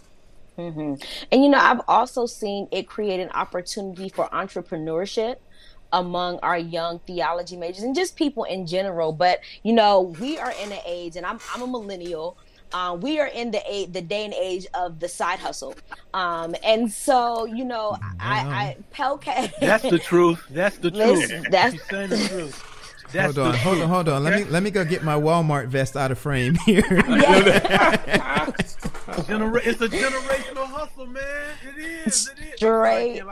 [0.59, 0.95] Mm-hmm.
[1.33, 5.37] And you know, I've also seen it create an opportunity for entrepreneurship
[5.93, 9.13] among our young theology majors and just people in general.
[9.13, 12.37] But you know, we are in an age, and I'm I'm a millennial.
[12.73, 15.75] Uh, we are in the age, the day and age of the side hustle,
[16.15, 19.53] um, and so you know, I, I Pelcat.
[19.61, 20.45] That's the truth.
[20.51, 21.45] That's the truth.
[21.51, 22.65] That's the truth.
[23.13, 24.25] That's hold on, hold on, hold on.
[24.25, 26.83] Let me let me go get my Walmart vest out of frame here.
[29.27, 31.23] Genera- it's a generational hustle, man.
[31.63, 32.29] It is.
[32.29, 32.55] It is.
[32.57, 33.23] Straight.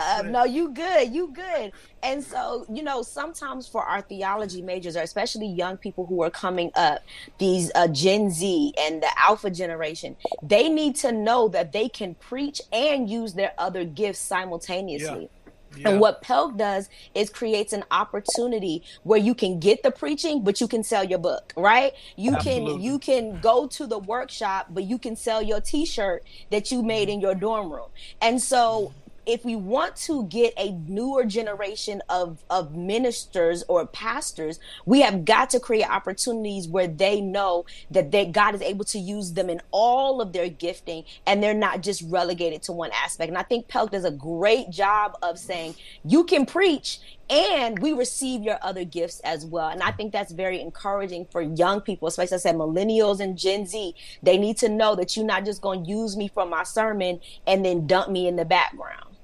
[0.00, 1.12] Uh, no, you good.
[1.12, 1.72] You good.
[2.02, 6.30] And so, you know, sometimes for our theology majors, or especially young people who are
[6.30, 7.00] coming up,
[7.38, 12.14] these uh, Gen Z and the Alpha generation, they need to know that they can
[12.14, 15.22] preach and use their other gifts simultaneously.
[15.22, 15.28] Yeah.
[15.76, 15.90] Yeah.
[15.90, 20.60] And what PELC does is creates an opportunity where you can get the preaching, but
[20.60, 21.92] you can sell your book, right?
[22.16, 22.72] You Absolutely.
[22.72, 26.82] can you can go to the workshop, but you can sell your T-shirt that you
[26.82, 27.88] made in your dorm room.
[28.20, 28.92] And so
[29.26, 35.24] if we want to get a newer generation of of ministers or pastors, we have
[35.24, 39.50] got to create opportunities where they know that they, God is able to use them
[39.50, 43.28] in all of their gifting, and they're not just relegated to one aspect.
[43.28, 45.74] And I think Pelk does a great job of saying
[46.04, 49.68] you can preach and we receive your other gifts as well.
[49.68, 53.66] And I think that's very encouraging for young people, especially I said millennials and Gen
[53.66, 53.94] Z.
[54.22, 57.20] They need to know that you're not just going to use me for my sermon
[57.46, 59.15] and then dump me in the background.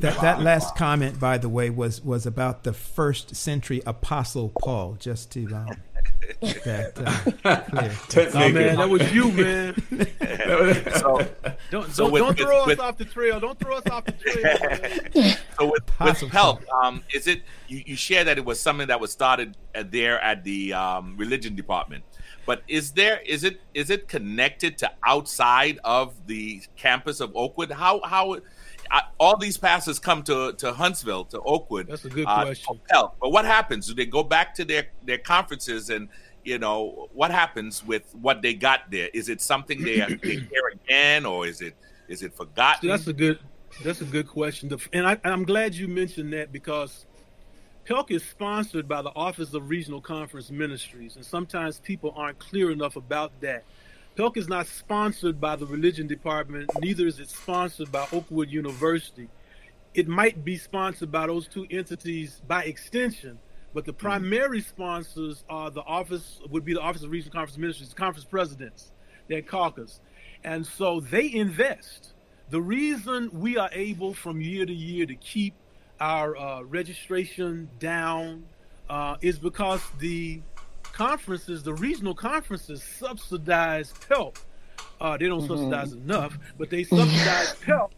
[0.00, 4.96] That that last comment, by the way, was was about the first century apostle Paul.
[4.98, 5.68] Just to um,
[6.40, 6.92] that
[7.44, 9.74] uh, Oh man, that was you, man.
[11.00, 11.26] So,
[11.70, 13.40] Don't So don't, with- don't throw with- us off the trail.
[13.40, 15.40] Don't throw us off the trail.
[15.58, 18.88] So with, with Apostle Pelk, um, is it you, you share that it was something
[18.88, 22.04] that was started there at the um, religion department?
[22.46, 27.70] But is there is it is it connected to outside of the campus of Oakwood?
[27.70, 28.38] How how
[28.90, 31.88] I, all these pastors come to to Huntsville to Oakwood?
[31.88, 32.80] That's a good uh, question.
[32.90, 33.86] But what happens?
[33.86, 36.08] Do they go back to their their conferences and
[36.44, 39.08] you know what happens with what they got there?
[39.14, 41.74] Is it something they they hear again, or is it
[42.08, 42.88] is it forgotten?
[42.88, 43.38] That's a good.
[43.84, 44.76] That's a good question.
[44.92, 47.06] And I, I'm glad you mentioned that because
[47.88, 52.70] Pelk is sponsored by the Office of Regional Conference Ministries, and sometimes people aren't clear
[52.70, 53.64] enough about that.
[54.20, 59.30] Pelk is not sponsored by the religion department, neither is it sponsored by Oakwood University.
[59.94, 63.38] It might be sponsored by those two entities by extension,
[63.72, 67.94] but the primary sponsors are the office would be the Office of Regional Conference Ministries,
[67.94, 68.92] conference presidents,
[69.28, 70.00] their caucus.
[70.44, 72.12] And so they invest.
[72.50, 75.54] The reason we are able from year to year to keep
[75.98, 78.44] our uh, registration down
[78.90, 80.42] uh, is because the
[81.00, 84.36] conferences, the regional conferences, subsidize PELC.
[85.00, 87.90] Uh, they don't subsidize enough, but they subsidize PELC,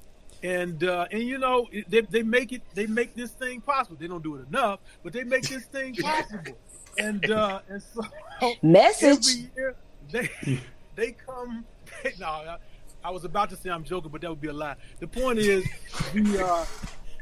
[0.44, 3.96] and uh, and you know they, they make it they make this thing possible.
[3.98, 6.56] They don't do it enough, but they make this thing possible.
[6.96, 8.02] And uh, and so
[8.62, 9.26] Message.
[9.26, 9.74] every year
[10.12, 10.60] they
[10.94, 11.64] they come.
[12.04, 12.58] They, no, I,
[13.02, 14.76] I was about to say I'm joking, but that would be a lie.
[15.00, 15.66] The point is,
[16.14, 16.64] we uh,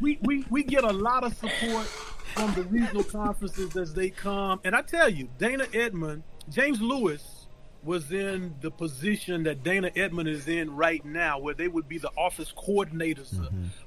[0.02, 1.86] we we we get a lot of support
[2.34, 4.60] from the regional conferences as they come.
[4.64, 7.46] And I tell you, Dana Edmond, James Lewis
[7.82, 11.98] was in the position that Dana Edmond is in right now, where they would be
[11.98, 13.34] the office coordinators,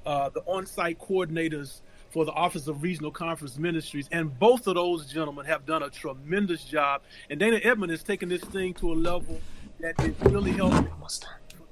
[0.05, 4.07] uh, the on-site coordinators for the Office of Regional Conference Ministries.
[4.11, 7.01] And both of those gentlemen have done a tremendous job.
[7.29, 9.41] And Dana Edmond has taken this thing to a level
[9.79, 10.87] that is really helping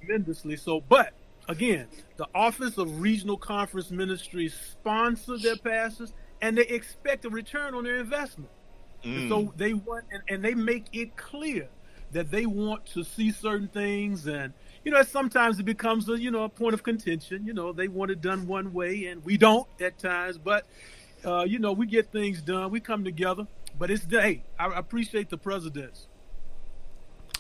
[0.01, 0.57] tremendously.
[0.57, 1.13] So, but
[1.47, 7.73] again, the Office of Regional Conference Ministries sponsor their pastors, and they expect a return
[7.75, 8.49] on their investment.
[9.03, 11.67] And so they want, and, and they make it clear
[12.11, 16.29] that they want to see certain things, and you know, sometimes it becomes a you
[16.29, 17.45] know a point of contention.
[17.45, 20.37] You know, they want it done one way, and we don't at times.
[20.37, 20.67] But
[21.25, 22.69] uh, you know, we get things done.
[22.69, 23.47] We come together.
[23.79, 26.07] But it's hey, I I appreciate the presidents.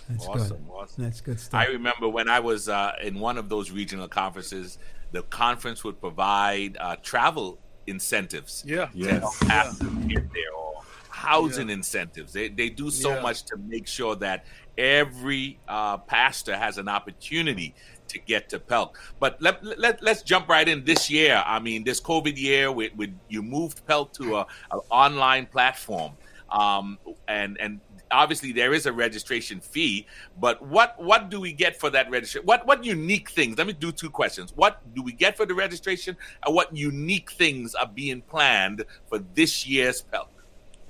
[0.09, 0.71] That's Awesome, good.
[0.73, 1.03] awesome.
[1.03, 1.61] That's good stuff.
[1.61, 4.77] I remember when I was uh, in one of those regional conferences,
[5.11, 8.63] the conference would provide uh, travel incentives.
[8.65, 8.89] Yeah.
[8.93, 9.37] Yes.
[9.45, 12.33] pastors get there, or housing incentives.
[12.33, 13.21] They, they do so Yeah.
[13.21, 14.45] much to make sure that
[14.77, 17.75] every uh, pastor has an opportunity
[18.07, 18.95] to get to Pelk.
[19.19, 21.41] But let, let, let's jump right in this year.
[21.45, 26.13] I mean, this COVID year, with, with you moved Pelk to a, an online platform.
[26.49, 26.97] Um,
[27.29, 27.79] and, and
[28.11, 30.05] obviously there is a registration fee,
[30.39, 32.45] but what what do we get for that registration?
[32.45, 33.57] What what unique things?
[33.57, 34.53] Let me do two questions.
[34.55, 39.19] What do we get for the registration, and what unique things are being planned for
[39.33, 40.27] this year's Pelk?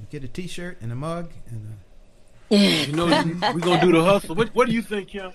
[0.09, 1.77] Get a T-shirt and a mug and
[2.49, 4.35] You know, we're gonna do the hustle.
[4.35, 5.31] What, what do you think, Kim?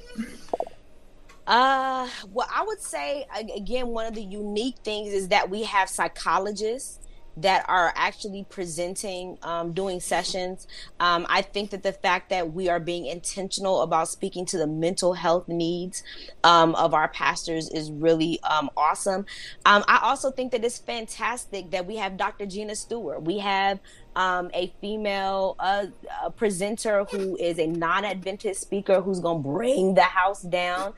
[1.46, 3.24] Uh, well, I would say
[3.54, 6.98] again, one of the unique things is that we have psychologists
[7.36, 10.66] that are actually presenting, um, doing sessions.
[11.00, 14.66] Um, I think that the fact that we are being intentional about speaking to the
[14.66, 16.02] mental health needs
[16.44, 19.26] um, of our pastors is really um, awesome.
[19.66, 22.46] Um, I also think that it's fantastic that we have Dr.
[22.46, 23.22] Gina Stewart.
[23.22, 23.80] We have
[24.16, 25.86] um, a female uh,
[26.22, 30.94] uh, presenter who is a non-Adventist speaker who's going to bring the house down.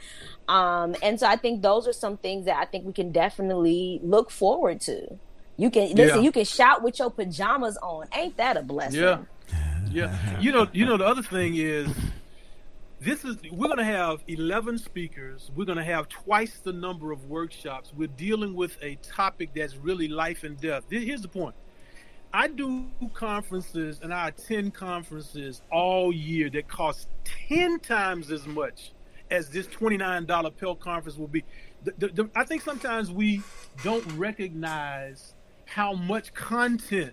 [0.46, 4.00] Um, and so I think those are some things that I think we can definitely
[4.04, 5.18] look forward to.
[5.58, 6.18] You can listen.
[6.18, 6.22] Yeah.
[6.22, 8.06] You can shout with your pajamas on.
[8.14, 9.00] Ain't that a blessing?
[9.00, 9.22] Yeah,
[9.90, 10.40] yeah.
[10.40, 10.96] You know, you know.
[10.96, 11.88] The other thing is,
[13.00, 15.50] this is we're going to have eleven speakers.
[15.56, 17.92] We're going to have twice the number of workshops.
[17.94, 20.84] We're dealing with a topic that's really life and death.
[20.88, 21.56] Here's the point.
[22.32, 28.92] I do conferences and I attend conferences all year that cost ten times as much
[29.30, 31.42] as this twenty nine dollar Pell conference will be.
[31.82, 33.42] the, the, the, I think sometimes we
[33.82, 35.34] don't recognize
[35.68, 37.12] how much content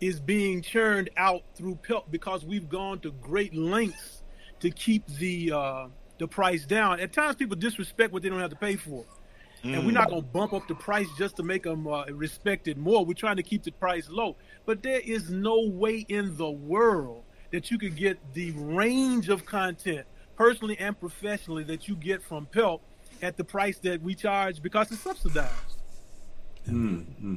[0.00, 4.22] is being churned out through Pelk because we've gone to great lengths
[4.60, 5.86] to keep the uh,
[6.18, 7.00] the price down.
[7.00, 9.04] At times, people disrespect what they don't have to pay for,
[9.64, 9.74] mm.
[9.74, 12.76] and we're not going to bump up the price just to make them uh, respected
[12.76, 13.04] more.
[13.04, 14.36] We're trying to keep the price low,
[14.66, 19.46] but there is no way in the world that you could get the range of
[19.46, 22.80] content, personally and professionally, that you get from Pelk
[23.22, 25.75] at the price that we charge because it's subsidized.
[26.68, 27.36] Mm-hmm.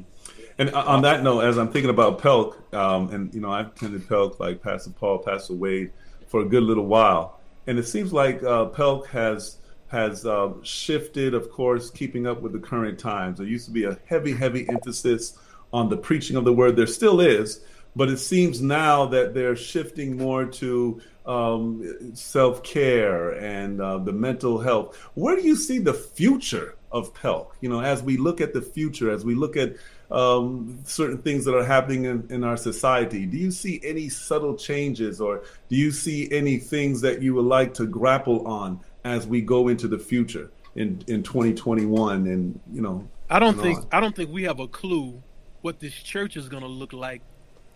[0.57, 4.07] And on that note, as I'm thinking about Pelk, um, and you know, I've attended
[4.07, 5.91] Pelk like Pastor Paul, Pastor Wade
[6.27, 9.57] for a good little while, and it seems like uh, Pelk has
[9.87, 13.39] has uh, shifted, of course, keeping up with the current times.
[13.39, 15.37] There used to be a heavy, heavy emphasis
[15.73, 16.75] on the preaching of the word.
[16.75, 17.61] There still is,
[17.95, 24.11] but it seems now that they're shifting more to um, self care and uh, the
[24.11, 24.95] mental health.
[25.13, 27.51] Where do you see the future of Pelk?
[27.61, 29.75] You know, as we look at the future, as we look at
[30.11, 34.55] um, certain things that are happening in, in, our society, do you see any subtle
[34.55, 39.27] changes or do you see any things that you would like to grapple on as
[39.27, 42.27] we go into the future in, in 2021?
[42.27, 43.87] And, you know, I don't think, on?
[43.91, 45.21] I don't think we have a clue
[45.61, 47.21] what this church is going to look like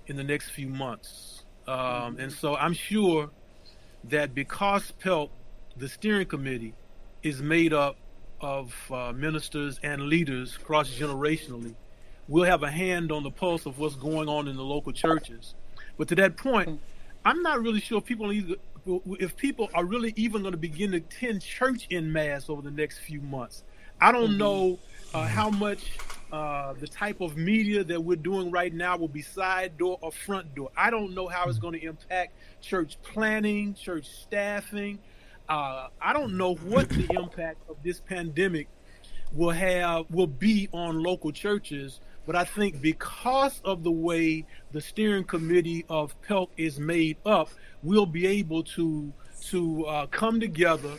[0.07, 1.43] in the next few months.
[1.68, 3.30] Um, and so I'm sure
[4.05, 5.30] that because PELC,
[5.78, 6.74] the steering committee,
[7.22, 7.95] is made up
[8.44, 11.76] of uh, ministers and leaders cross generationally,
[12.28, 15.56] we'll have a hand on the pulse of what's going on in the local churches.
[15.98, 16.80] But to that point,
[17.26, 18.56] I'm not really sure if people either,
[19.20, 22.72] if people are really even going to begin to attend church in mass over the
[22.72, 23.64] next few months.
[24.02, 24.38] I don't mm-hmm.
[24.38, 24.80] know
[25.14, 25.98] uh, how much
[26.32, 30.12] uh, the type of media that we're doing right now will be side door or
[30.12, 30.72] front door.
[30.76, 35.00] I don't know how it's going to impact church planning, church staffing.
[35.50, 38.68] Uh, I don't know what the impact of this pandemic
[39.34, 42.00] will have will be on local churches.
[42.26, 47.50] But I think because of the way the steering committee of PELC is made up,
[47.82, 49.12] we'll be able to
[49.50, 50.98] to uh, come together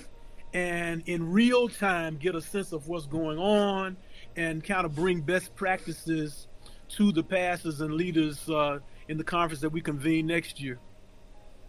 [0.52, 3.96] and in real time get a sense of what's going on
[4.36, 6.46] and kind of bring best practices
[6.88, 8.78] to the pastors and leaders uh,
[9.08, 10.78] in the conference that we convene next year.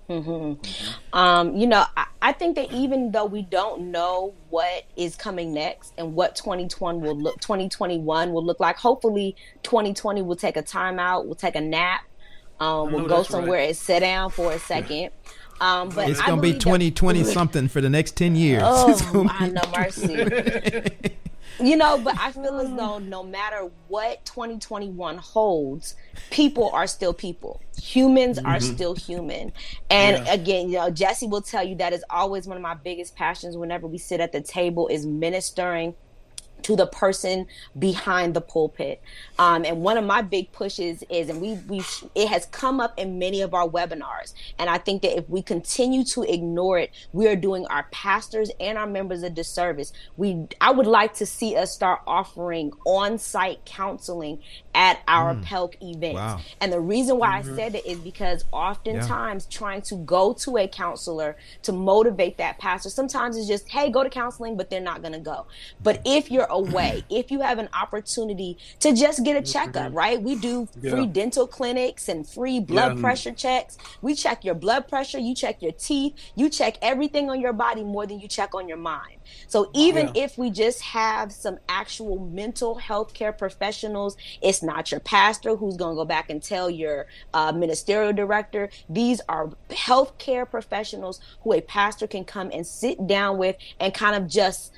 [0.09, 1.17] Mm-hmm.
[1.17, 5.51] Um, you know, I, I, think that even though we don't know what is coming
[5.51, 10.63] next and what 2020 will look, 2021 will look like, hopefully 2020 will take a
[10.63, 12.03] timeout, we'll take a nap,
[12.59, 13.69] um, we'll go somewhere right.
[13.69, 15.09] and sit down for a second.
[15.59, 18.61] Um, but it's gonna be 2020 something for the next 10 years.
[18.63, 20.91] Oh, I know mercy.
[21.59, 25.95] you know, but I feel as though no matter what 2021 holds,
[26.31, 27.61] people are still people.
[27.81, 28.47] Humans mm-hmm.
[28.47, 29.53] are still human.
[29.89, 30.33] And yeah.
[30.33, 33.57] again, you know, Jesse will tell you that is always one of my biggest passions
[33.57, 35.95] whenever we sit at the table is ministering
[36.65, 37.45] to the person
[37.77, 38.99] behind the pulpit.
[39.37, 41.83] Um, and one of my big pushes is, and we we
[42.15, 45.43] it has come up in many of our webinars, and I think that if we
[45.43, 49.93] continue to ignore it, we are doing our pastors and our members a disservice.
[50.17, 54.39] We I would like to see us start offering on-site counseling
[54.73, 55.45] at our mm.
[55.45, 56.15] PELC events.
[56.15, 56.41] Wow.
[56.59, 57.53] And the reason why mm-hmm.
[57.53, 59.57] I said it is because oftentimes yeah.
[59.57, 64.03] trying to go to a counselor to motivate that pastor, sometimes it's just, hey, go
[64.03, 65.45] to counseling, but they're not going to go.
[65.81, 70.21] But if you're away, if you have an opportunity to just get a checkup, right?
[70.21, 70.91] We do yeah.
[70.91, 73.01] free dental clinics and free blood yeah.
[73.01, 73.77] pressure checks.
[74.01, 77.83] We check your blood pressure, you check your teeth, you check everything on your body
[77.83, 79.17] more than you check on your mind.
[79.47, 80.23] So even yeah.
[80.23, 85.77] if we just have some actual mental health care professionals, it's not your pastor who's
[85.77, 88.69] going to go back and tell your uh, ministerial director.
[88.89, 94.15] These are healthcare professionals who a pastor can come and sit down with and kind
[94.15, 94.71] of just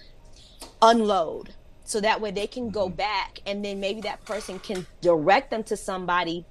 [0.82, 1.53] unload.
[1.88, 2.98] So that way they can go mm-hmm.
[2.98, 6.46] back and then maybe that person can direct them to somebody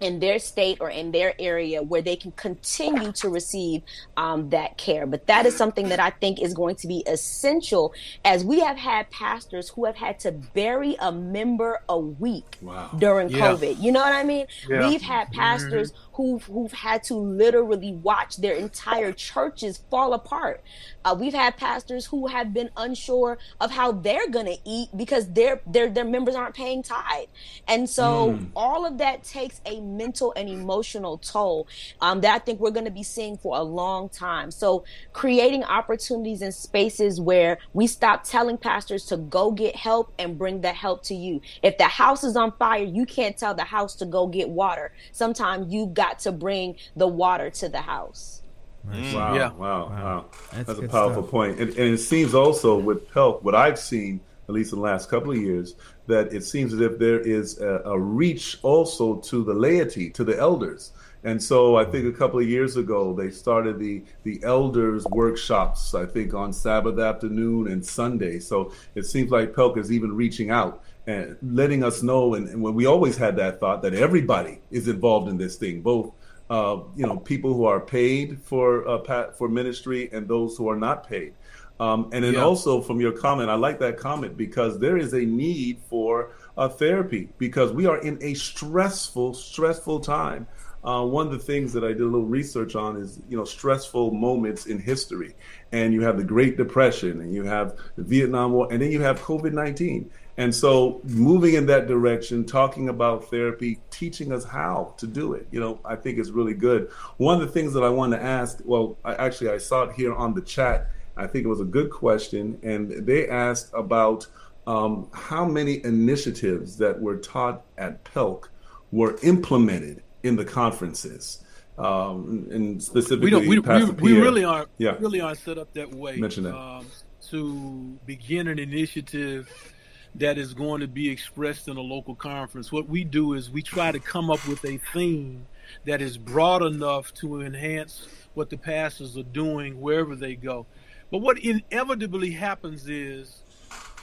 [0.00, 3.80] in their state or in their area where they can continue to receive
[4.18, 5.06] um, that care.
[5.06, 8.76] But that is something that I think is going to be essential as we have
[8.76, 12.90] had pastors who have had to bury a member a week wow.
[12.98, 13.52] during yeah.
[13.52, 13.80] COVID.
[13.80, 14.46] You know what I mean?
[14.68, 14.88] Yeah.
[14.88, 20.62] We've had pastors mm-hmm who've who've had to literally watch their entire churches fall apart.
[21.04, 25.32] Uh, we've had pastors who have been unsure of how they're going to eat because
[25.32, 27.26] their their their members aren't paying tithe,
[27.66, 28.46] and so mm.
[28.54, 31.66] all of that takes a mental and emotional toll
[32.00, 34.50] um, that I think we're going to be seeing for a long time.
[34.50, 40.38] So creating opportunities and spaces where we stop telling pastors to go get help and
[40.38, 41.40] bring that help to you.
[41.62, 44.92] If the house is on fire, you can't tell the house to go get water.
[45.12, 48.42] Sometimes you've got got to bring the water to the house.
[48.86, 49.14] Mm.
[49.14, 49.52] Wow, yeah.
[49.52, 50.24] wow, wow, wow.
[50.52, 51.30] That's, That's a powerful stuff.
[51.30, 51.58] point.
[51.58, 55.08] And, and, it seems also with PELC, what I've seen at least in the last
[55.08, 55.74] couple of years,
[56.06, 60.22] that it seems as if there is a, a reach also to the laity, to
[60.22, 60.92] the elders.
[61.24, 65.94] And so I think a couple of years ago they started the the elders workshops.
[65.94, 68.38] I think on Sabbath afternoon and Sunday.
[68.38, 72.34] So it seems like Pelk is even reaching out and letting us know.
[72.34, 75.82] And, and when we always had that thought that everybody is involved in this thing,
[75.82, 76.12] both
[76.50, 80.76] uh, you know people who are paid for uh, for ministry and those who are
[80.76, 81.34] not paid.
[81.80, 82.44] Um, and then yeah.
[82.44, 86.68] also from your comment, I like that comment because there is a need for uh,
[86.68, 90.46] therapy because we are in a stressful, stressful time.
[90.84, 93.44] Uh, one of the things that I did a little research on is, you know,
[93.44, 95.34] stressful moments in history.
[95.72, 99.00] And you have the Great Depression, and you have the Vietnam War, and then you
[99.00, 100.10] have COVID 19.
[100.36, 105.46] And so, moving in that direction, talking about therapy, teaching us how to do it,
[105.52, 106.90] you know, I think is really good.
[107.18, 109.92] One of the things that I want to ask, well, I, actually, I saw it
[109.92, 110.90] here on the chat.
[111.16, 114.26] I think it was a good question, and they asked about
[114.66, 118.48] um, how many initiatives that were taught at PELC
[118.90, 121.44] were implemented in the conferences.
[121.78, 123.96] Um, and specifically, we don't.
[124.00, 124.68] We, we, we really aren't.
[124.78, 124.96] Yeah.
[124.98, 126.16] really aren't set up that way.
[126.16, 126.56] Mention that.
[126.56, 126.86] Um,
[127.30, 129.73] to begin an initiative
[130.16, 132.70] that is going to be expressed in a local conference.
[132.70, 135.46] What we do is we try to come up with a theme
[135.86, 140.66] that is broad enough to enhance what the pastors are doing wherever they go.
[141.10, 143.42] But what inevitably happens is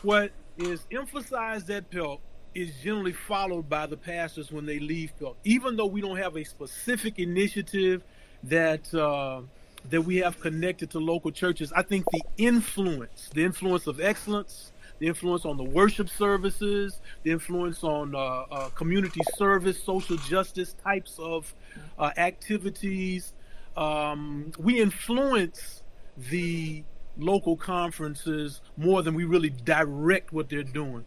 [0.01, 2.19] what is emphasized at PELC
[2.53, 5.35] is generally followed by the pastors when they leave PELC.
[5.43, 8.03] Even though we don't have a specific initiative
[8.43, 9.41] that uh,
[9.89, 14.71] that we have connected to local churches, I think the influence, the influence of excellence,
[15.01, 20.75] the influence on the worship services, the influence on uh, uh, community service, social justice
[20.83, 21.55] types of
[21.97, 23.33] uh, activities,
[23.75, 25.81] um, we influence
[26.29, 26.83] the
[27.17, 31.03] local conferences more than we really direct what they're doing.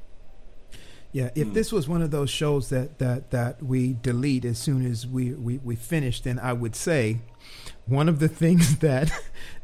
[1.12, 1.54] Yeah, if mm.
[1.54, 5.34] this was one of those shows that that that we delete as soon as we
[5.34, 7.18] we, we finish, then I would say
[7.86, 9.12] one of the things that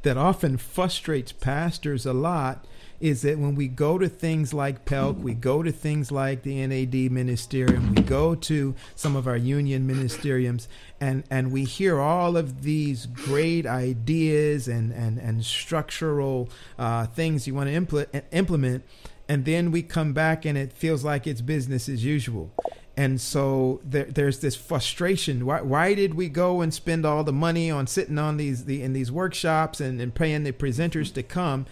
[0.02, 2.64] that often frustrates pastors a lot
[3.00, 6.66] is that when we go to things like PELC, we go to things like the
[6.66, 10.68] NAD ministerium, we go to some of our union ministeriums,
[11.00, 17.46] and, and we hear all of these great ideas and, and, and structural uh, things
[17.46, 18.84] you want to impl- implement,
[19.28, 22.52] and then we come back and it feels like it's business as usual.
[22.96, 25.46] And so there, there's this frustration.
[25.46, 28.82] Why, why did we go and spend all the money on sitting on these the,
[28.82, 31.64] in these workshops and, and paying the presenters to come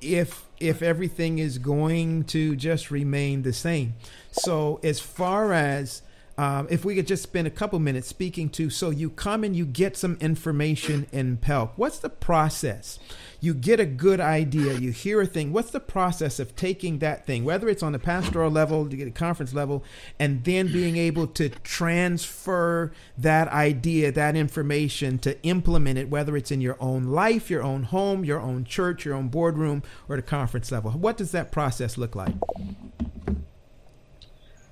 [0.00, 3.94] if if everything is going to just remain the same
[4.32, 6.02] so as far as
[6.36, 9.54] um, if we could just spend a couple minutes speaking to so you come and
[9.54, 11.70] you get some information in PELC.
[11.76, 12.98] What's the process?
[13.40, 15.52] You get a good idea, you hear a thing.
[15.52, 19.08] What's the process of taking that thing, whether it's on the pastoral level, to get
[19.08, 19.84] a conference level,
[20.18, 26.50] and then being able to transfer that idea, that information to implement it, whether it's
[26.50, 30.22] in your own life, your own home, your own church, your own boardroom, or the
[30.22, 30.92] conference level?
[30.92, 32.34] What does that process look like?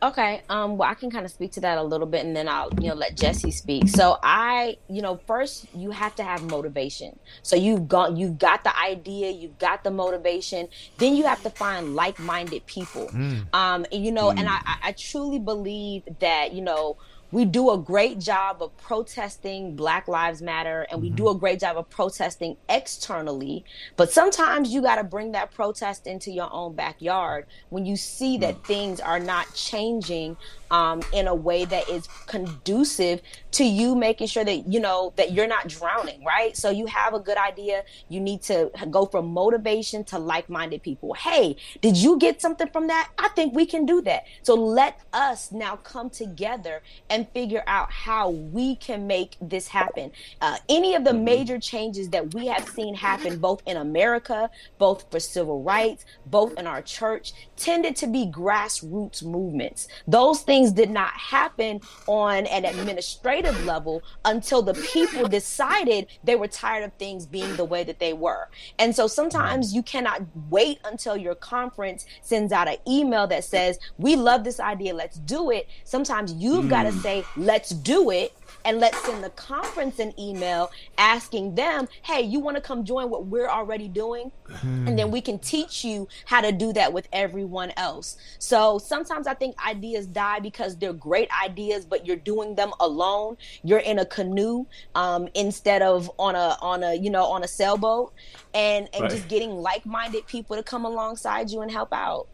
[0.03, 0.43] Okay.
[0.49, 2.71] Um, well, I can kind of speak to that a little bit and then I'll,
[2.81, 3.89] you know, let Jesse speak.
[3.89, 7.19] So I, you know, first you have to have motivation.
[7.43, 10.69] So you've got, you've got the idea, you've got the motivation.
[10.99, 13.07] Then you have to find like-minded people.
[13.09, 13.55] Mm.
[13.55, 14.39] Um, and, you know, mm.
[14.41, 16.97] and I, I truly believe that, you know,
[17.33, 21.17] we do a great job of protesting Black Lives Matter and we mm-hmm.
[21.17, 23.65] do a great job of protesting externally.
[23.97, 28.37] But sometimes you got to bring that protest into your own backyard when you see
[28.39, 28.65] that mm.
[28.65, 30.37] things are not changing
[30.73, 35.33] um, in a way that is conducive to you making sure that you know that
[35.33, 36.57] you're not drowning right?
[36.57, 37.85] So you have a good idea.
[38.09, 41.15] You need to go from motivation to like-minded people.
[41.15, 43.11] Hey did you get something from that?
[43.19, 44.25] I think we can do that.
[44.43, 50.11] So let us now come together and figure out how we can make this happen.
[50.41, 51.25] Uh, any of the mm-hmm.
[51.25, 56.53] major changes that we have seen happen both in america both for civil rights both
[56.59, 57.33] in our church
[57.63, 64.63] tended to be grassroots movements those things did not happen on an administrative level until
[64.63, 68.49] the people decided they were tired of things being the way that they were.
[68.79, 73.79] And so sometimes you cannot wait until your conference sends out an email that says,
[73.99, 75.69] We love this idea, let's do it.
[75.85, 76.71] Sometimes you've mm.
[76.71, 78.33] got to say, Let's do it
[78.65, 83.11] and let's send the conference an email asking them, hey, you want to come join
[83.11, 84.31] what we're already doing?
[84.49, 84.89] Hmm.
[84.89, 88.17] And then we can teach you how to do that with everyone else.
[88.39, 93.37] So sometimes I think ideas die because they're great ideas, but you're doing them alone.
[93.63, 97.49] You're in a canoe um, instead of on a on a you know on a
[97.49, 98.13] sailboat,
[98.55, 99.11] and and right.
[99.11, 102.29] just getting like minded people to come alongside you and help out.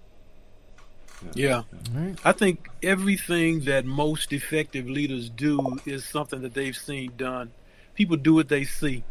[1.35, 1.63] Yeah.
[2.25, 7.51] I think everything that most effective leaders do is something that they've seen done.
[7.95, 9.05] People do what they see.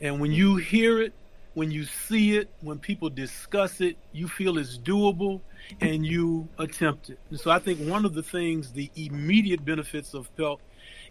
[0.00, 1.12] And when you hear it,
[1.54, 5.40] when you see it, when people discuss it, you feel it's doable
[5.80, 7.18] and you attempt it.
[7.30, 10.58] And so I think one of the things, the immediate benefits of PELC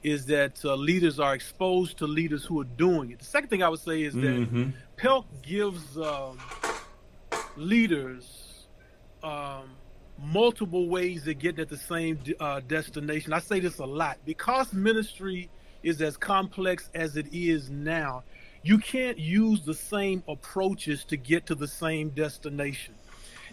[0.02, 3.20] is that uh, leaders are exposed to leaders who are doing it.
[3.20, 4.72] The second thing I would say is that Mhm.
[4.98, 6.40] PELC gives um,
[7.58, 8.66] leaders
[9.24, 9.70] um,
[10.22, 13.34] multiple ways of getting at the same uh, destination.
[13.34, 15.50] I say this a lot because ministry
[15.84, 18.24] is as complex as it is now.
[18.62, 22.96] You can't use the same approaches to get to the same destination.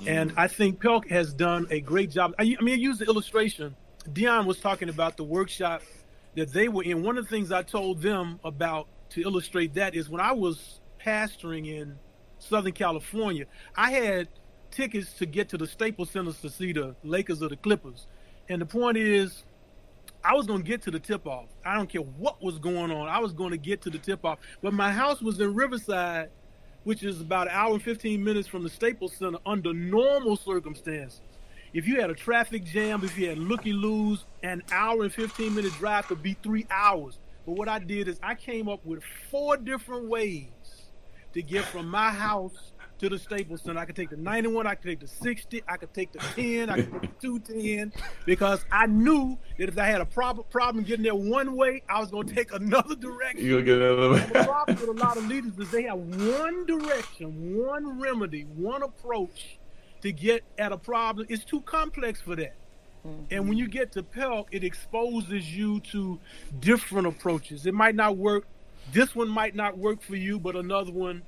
[0.07, 2.35] And I think Pelk has done a great job.
[2.39, 3.75] I, I mean, I use the illustration.
[4.13, 5.83] Dion was talking about the workshop
[6.35, 7.03] that they were in.
[7.03, 10.81] One of the things I told them about to illustrate that is when I was
[11.05, 11.97] pastoring in
[12.39, 14.29] Southern California, I had
[14.71, 18.07] tickets to get to the Staples Center to see the Lakers or the Clippers.
[18.49, 19.45] And the point is,
[20.25, 21.47] I was going to get to the tip off.
[21.65, 23.09] I don't care what was going on.
[23.09, 24.39] I was going to get to the tip off.
[24.63, 26.31] But my house was in Riverside,
[26.85, 31.21] which is about an hour and 15 minutes from the Staples Center under normal circumstances.
[31.73, 35.55] If you had a traffic jam, if you had looky loos, an hour and 15
[35.55, 37.19] minute drive could be three hours.
[37.45, 40.49] But what I did is I came up with four different ways
[41.35, 43.79] to get from my house to the Staples Center.
[43.79, 46.71] I could take the 91, I could take the 60, I could take the 10,
[46.71, 47.93] I could take the 210,
[48.25, 52.01] because I knew that if I had a prob- problem getting there one way, I
[52.01, 53.45] was going to take another direction.
[53.45, 55.99] You gonna get another And the problem with a lot of leaders is they have
[55.99, 59.59] one direction, one remedy, one approach
[60.03, 61.27] to get at a problem.
[61.29, 62.57] It's too complex for that.
[63.07, 63.23] Mm-hmm.
[63.31, 66.19] And when you get to PELC, it exposes you to
[66.61, 67.67] different approaches.
[67.67, 68.47] It might not work.
[68.93, 71.23] This one might not work for you, but another one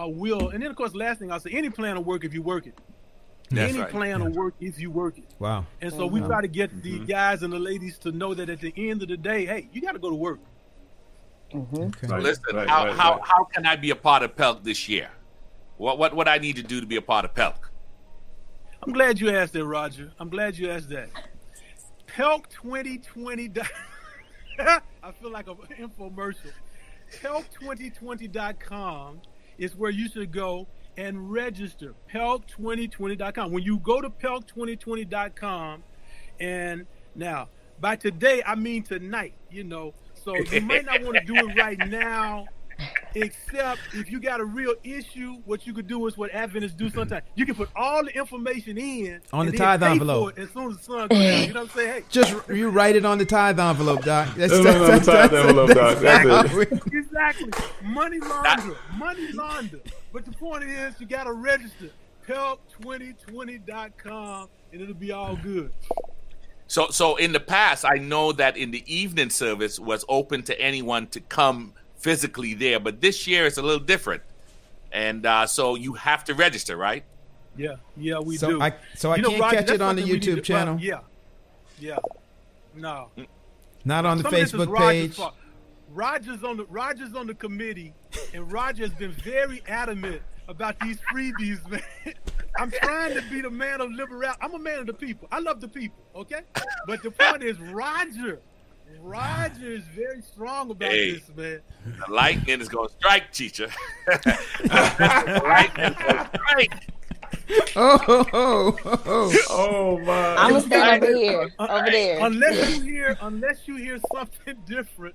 [0.00, 0.50] uh, will.
[0.50, 2.66] And then, of course, last thing I'll say: any plan will work if you work
[2.66, 2.78] it.
[3.50, 3.90] That's any right.
[3.90, 5.24] plan will work if you work it.
[5.38, 5.66] Wow.
[5.80, 7.04] And so we try to get the Mm-hmm.
[7.04, 9.82] guys and the ladies to know that at the end of the day, hey, you
[9.82, 10.40] got to go to work.
[11.54, 12.06] Okay.
[12.06, 13.20] Right, Listen, right, how, right, how, right.
[13.24, 15.10] how can I be a part of PELC this year?
[15.76, 17.56] What what what I need to do to be a part of PELC?
[18.82, 20.12] I'm glad you asked that, Roger.
[20.18, 21.10] I'm glad you asked that.
[22.06, 23.52] Pelk 2020.
[24.58, 24.80] I
[25.20, 26.52] feel like an infomercial.
[27.22, 29.20] Pelk2020.com
[29.62, 30.66] is where you should go
[30.96, 31.94] and register.
[32.12, 33.52] Pelk2020.com.
[33.52, 35.84] When you go to Pelk2020.com,
[36.40, 37.48] and now
[37.80, 39.34] by today I mean tonight.
[39.50, 42.46] You know, so you might not want to do it right now.
[43.14, 46.88] Except if you got a real issue, what you could do is what Adventists do
[46.88, 47.24] sometimes.
[47.34, 50.38] You can put all the information in On the then tithe envelope.
[50.38, 51.48] it as soon as the sun comes out.
[51.48, 51.92] You know what I'm saying?
[51.92, 54.34] Hey, Just you write it on the tithe envelope, Doc.
[54.36, 55.98] That's, No, no, no, the tithe envelope, Doc.
[55.98, 56.72] That's it.
[56.92, 57.50] exactly.
[57.82, 58.76] Money launder.
[58.96, 59.80] Money launder.
[60.12, 61.90] But the point is, you got to register.
[62.28, 65.70] Pelk2020.com and it'll be all good.
[66.66, 70.58] So so in the past, I know that in the evening service was open to
[70.60, 71.74] anyone to come
[72.06, 74.22] physically there, but this year it's a little different,
[74.92, 77.04] and uh, so you have to register, right?
[77.56, 78.60] Yeah, yeah, we So do.
[78.60, 80.40] I- so I know, can't Roger, catch it on the something we need YouTube to-
[80.42, 80.74] channel?
[80.74, 80.98] well, yeah,
[81.78, 81.98] yeah.
[82.74, 83.10] No,
[83.84, 85.14] Not on the Some of this is Facebook Roger's page.
[85.16, 85.34] fault.
[85.92, 87.92] Roger's on the Roger's on the committee,
[88.34, 91.82] and Roger has been very adamant about these freebies, man.
[92.58, 94.38] I'm trying to be the man of liberality.
[94.42, 95.28] I'm a man of the people.
[95.30, 96.40] I love the people, okay?
[96.86, 98.40] But the point is, Roger,
[99.00, 101.12] Roger is very strong about Hey.
[101.12, 101.60] this, man.
[102.06, 103.68] The lightning is going to strike, teacher.
[104.06, 106.88] the lightning is going to strike.
[107.76, 109.36] Oh, oh, oh, oh.
[109.50, 110.36] Oh my!
[110.36, 112.24] I'm gonna stand over here, over there.
[112.24, 115.14] Unless you hear, unless you hear something different,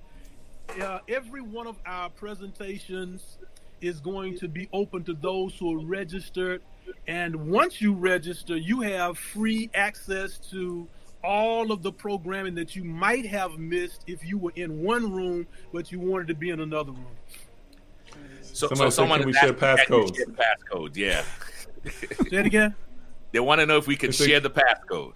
[0.81, 3.37] uh, every one of our presentations
[3.81, 6.61] is going to be open to those who are registered.
[7.07, 10.87] And once you register, you have free access to
[11.27, 15.45] all of the programming that you might have missed if you were in one room,
[15.73, 17.05] but you wanted to be in another room.
[18.41, 20.15] So, Somebody so someone we is share asking, passcodes?
[20.15, 21.23] share Passcode, yeah.
[22.29, 22.73] Say it again.
[23.33, 25.11] They want to know if we can share the passcode.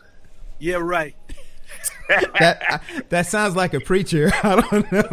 [0.59, 1.15] Yeah, right.
[2.37, 4.33] that that sounds like a preacher.
[4.43, 5.03] I don't know.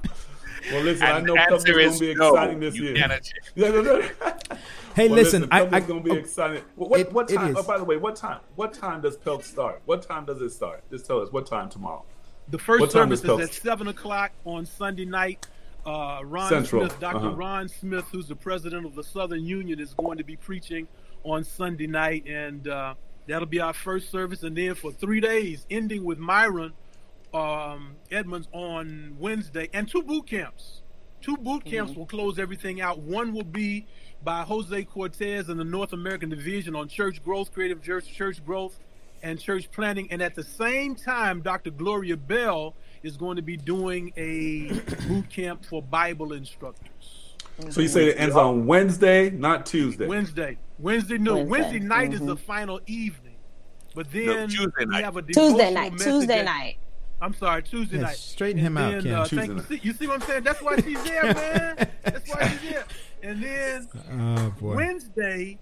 [0.72, 2.28] well, listen, I know the is going to be no.
[2.28, 2.94] exciting this You year.
[2.94, 3.40] cannot share.
[3.54, 4.02] Yeah, no, no.
[4.94, 6.62] Hey, Well, listen, I, Pelk I is going to be oh, exciting.
[6.76, 7.56] Well, what, It- what time?
[7.56, 8.38] Oh, by the way, what time?
[8.54, 9.82] What time does Pelk start?
[9.86, 10.88] What time does it start?
[10.90, 11.32] Just tell us.
[11.32, 12.04] What time tomorrow?
[12.48, 15.46] The first What service is Pelk- at seven o'clock on Sunday night.
[15.84, 17.16] Uh, Ron Central, Smith, Dr.
[17.18, 17.30] uh-huh.
[17.32, 20.88] Ron Smith, who's the president of the Southern Union, is going to be preaching
[21.24, 22.94] on Sunday night, and uh,
[23.26, 24.44] that'll be our first service.
[24.44, 26.72] And then for three days, ending with Myron
[27.34, 30.82] um, Edmonds on Wednesday, and two boot camps.
[31.20, 32.00] Two boot camps mm-hmm.
[32.00, 32.98] will close everything out.
[32.98, 33.86] One will be
[34.22, 38.78] by Jose Cortes in the North American Division on church growth, creative church, church growth,
[39.22, 40.10] and church planting.
[40.12, 41.70] And at the same time, Dr.
[41.70, 47.34] Gloria Bell is going to be doing a boot camp for Bible instructors.
[47.70, 50.06] So you say it ends on Wednesday, not Tuesday.
[50.06, 50.58] Wednesday.
[50.78, 51.48] Wednesday noon.
[51.48, 52.22] Wednesday, Wednesday night mm-hmm.
[52.22, 53.36] is the final evening.
[53.94, 55.96] But then no, Tuesday we have a Tuesday night.
[55.98, 56.78] Tuesday night.
[57.20, 58.16] I'm sorry, Tuesday night.
[58.16, 59.14] Straighten him then, out, Ken.
[59.14, 60.42] Uh, thank, you, see, you see what I'm saying?
[60.42, 61.90] That's why she's there, man.
[62.02, 62.84] That's why she's there.
[63.22, 65.58] And then oh, Wednesday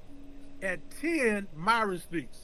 [0.62, 2.38] at 10, Myron speaks.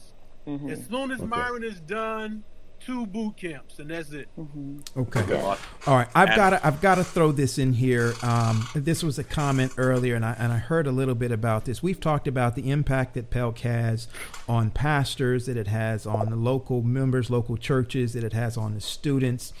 [0.47, 0.69] Mm-hmm.
[0.69, 1.27] As soon as okay.
[1.27, 2.43] Myron is done,
[2.79, 4.27] two boot camps, and that's it.
[4.37, 4.79] Mm-hmm.
[4.97, 5.41] Okay.
[5.87, 6.07] All right.
[6.15, 8.13] I've got to I've got to throw this in here.
[8.23, 11.65] Um, this was a comment earlier, and I and I heard a little bit about
[11.65, 11.83] this.
[11.83, 14.07] We've talked about the impact that Pelk has
[14.47, 18.73] on pastors, that it has on the local members, local churches, that it has on
[18.73, 19.53] the students.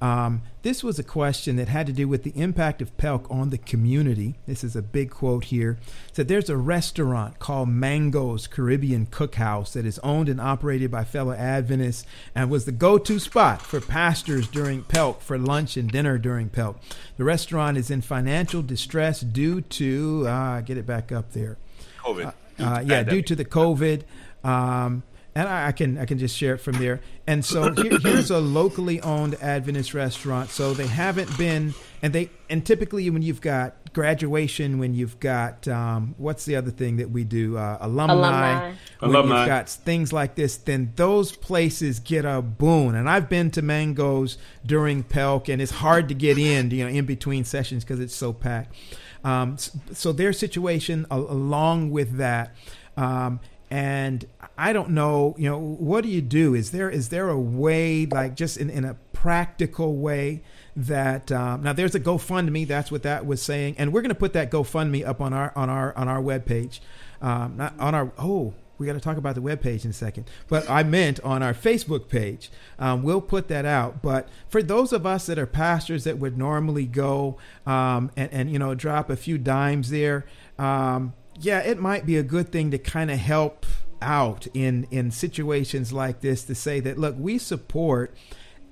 [0.00, 3.50] Um, this was a question that had to do with the impact of Pelk on
[3.50, 4.34] the community.
[4.46, 5.78] This is a big quote here.
[6.08, 11.04] It said there's a restaurant called Mango's Caribbean Cookhouse that is owned and operated by
[11.04, 16.18] fellow Adventists and was the go-to spot for pastors during Pelk for lunch and dinner
[16.18, 16.76] during Pelk.
[17.16, 21.58] The restaurant is in financial distress due to uh, get it back up there.
[21.98, 22.26] COVID.
[22.26, 24.02] Uh, uh, yeah, due to the COVID.
[24.44, 25.02] Um,
[25.34, 27.00] and I, I, can I can just share it from there.
[27.26, 30.50] And so here, here's a locally owned Adventist restaurant.
[30.50, 35.68] So they haven't been, and they and typically when you've got graduation, when you've got
[35.68, 39.38] um, what's the other thing that we do, uh, alumni, alumni, when alumni.
[39.38, 42.94] you've got things like this, then those places get a boon.
[42.94, 44.36] And I've been to Mango's
[44.66, 48.14] during Pelk, and it's hard to get in, you know, in between sessions because it's
[48.14, 48.74] so packed.
[49.22, 49.58] Um,
[49.92, 52.54] so their situation, along with that.
[52.96, 53.40] Um,
[53.70, 54.26] and
[54.58, 56.54] I don't know, you know, what do you do?
[56.54, 60.42] Is there is there a way, like just in, in a practical way,
[60.74, 62.66] that um, now there's a GoFundMe.
[62.66, 65.52] That's what that was saying, and we're going to put that GoFundMe up on our
[65.54, 66.80] on our on our webpage,
[67.22, 68.54] um, not on our oh.
[68.78, 71.52] We got to talk about the webpage in a second, but I meant on our
[71.52, 72.50] Facebook page.
[72.78, 74.00] Um, we'll put that out.
[74.00, 77.36] But for those of us that are pastors that would normally go
[77.66, 80.24] um, and, and you know drop a few dimes there,
[80.58, 83.66] um, yeah, it might be a good thing to kind of help
[84.02, 88.14] out in in situations like this to say that look, we support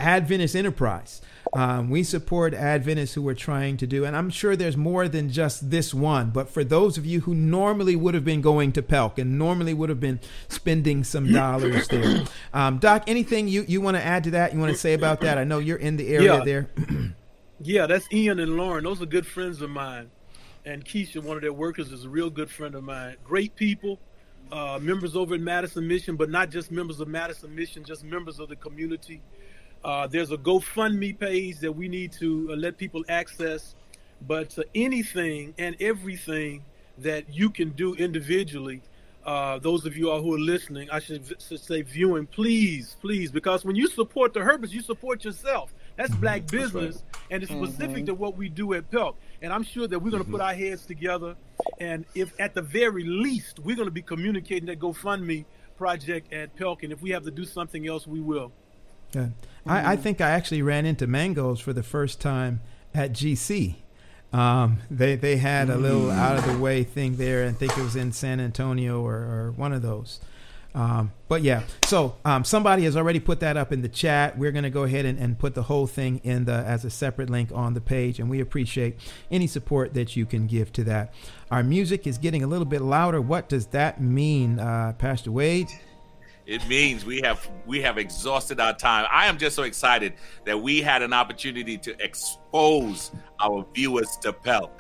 [0.01, 1.21] Adventist enterprise.
[1.55, 5.31] Um, we support Adventists who are trying to do, and I'm sure there's more than
[5.31, 6.31] just this one.
[6.31, 9.73] But for those of you who normally would have been going to Pelk and normally
[9.73, 14.25] would have been spending some dollars there, um, Doc, anything you, you want to add
[14.25, 14.53] to that?
[14.53, 15.39] You want to say about that?
[15.39, 16.45] I know you're in the area yeah.
[16.45, 16.71] there.
[17.61, 18.85] yeah, that's Ian and Lauren.
[18.85, 20.11] Those are good friends of mine
[20.69, 23.17] and Keisha, one of their workers, is a real good friend of mine.
[23.25, 23.99] Great people,
[24.53, 28.39] uh, members over at Madison Mission, but not just members of Madison Mission, just members
[28.39, 29.23] of the community.
[29.83, 33.75] Uh, there's a GoFundMe page that we need to uh, let people access,
[34.27, 36.63] but to anything and everything
[36.99, 38.83] that you can do individually.
[39.25, 43.31] Uh, those of you all who are listening, I should, should, say viewing, please, please,
[43.31, 45.73] because when you support the Herberts, you support yourself.
[45.99, 46.21] That's mm-hmm.
[46.21, 47.23] black business, right.
[47.33, 48.07] and it's specific mm-hmm.
[48.07, 49.17] to what we do at Pelk.
[49.43, 50.49] And I'm sure that we're going to put mm-hmm.
[50.49, 51.35] our heads together.
[51.81, 55.45] And if at the very least, we're going to be communicating that GoFundMe
[55.77, 56.85] project at Pelk.
[56.85, 58.53] And if we have to do something else, we will.
[59.13, 59.23] Yeah.
[59.23, 59.71] Mm-hmm.
[59.71, 62.61] I, I, think I actually ran into mangoes for the first time
[62.95, 63.75] at GC.
[64.33, 66.15] Um, they they had a little mm.
[66.15, 69.17] out of the way thing there, and I think it was in San Antonio or,
[69.17, 70.21] or one of those.
[70.75, 74.39] Um, but yeah, so um, somebody has already put that up in the chat.
[74.39, 76.91] We're going to go ahead and, and, put the whole thing in the as a
[76.91, 78.97] separate link on the page, and we appreciate
[79.31, 81.15] any support that you can give to that.
[81.51, 83.21] Our music is getting a little bit louder.
[83.21, 85.69] What does that mean, uh, Pastor Wade?
[86.47, 89.07] It means we have we have exhausted our time.
[89.11, 90.15] I am just so excited
[90.47, 94.71] that we had an opportunity to expose our viewers to Pelk,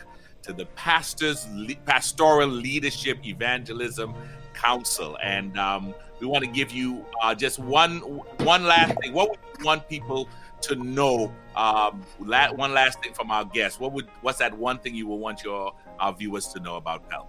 [0.42, 1.46] to the pastors,
[1.84, 4.14] pastoral leadership, evangelism,
[4.58, 7.98] Council, and um, we want to give you uh, just one
[8.40, 9.12] one last thing.
[9.12, 10.28] What would you want people
[10.62, 11.32] to know?
[11.54, 13.78] Um, la- one last thing from our guests.
[13.78, 17.08] What would what's that one thing you would want your our viewers to know about
[17.08, 17.26] Pelk?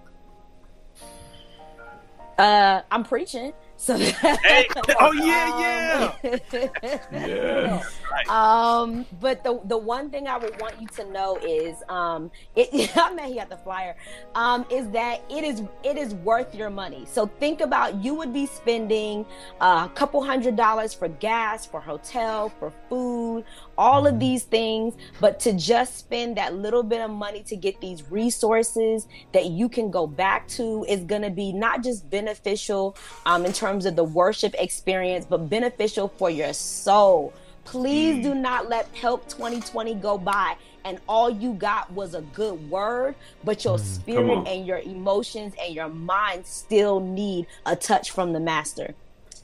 [2.38, 3.52] Uh, I'm preaching.
[3.80, 4.66] So hey.
[5.00, 7.82] oh yeah, yeah, yeah.
[8.28, 12.90] Um, but the the one thing I would want you to know is, um, it.
[12.96, 13.96] I mean, he got the flyer.
[14.34, 17.06] Um, is that it is it is worth your money.
[17.06, 19.24] So think about you would be spending
[19.60, 23.44] a couple hundred dollars for gas, for hotel, for food,
[23.80, 27.80] all of these things, but to just spend that little bit of money to get
[27.80, 32.96] these resources that you can go back to is going to be not just beneficial
[33.26, 37.34] um, in terms of the worship experience, but beneficial for your soul
[37.64, 38.22] Please Mm.
[38.22, 43.16] do not let PELC 2020 go by and all you got was a good word,
[43.44, 43.78] but your on.
[43.78, 48.94] spirit and your emotions and your mind still need a touch from the master.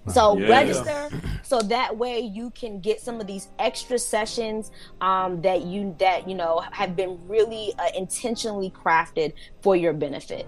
[0.08, 0.48] So Yeah.
[0.48, 1.10] register
[1.46, 6.28] so that way you can get some of these extra sessions um, that you that
[6.28, 10.46] you know have been really uh, intentionally crafted for your benefit.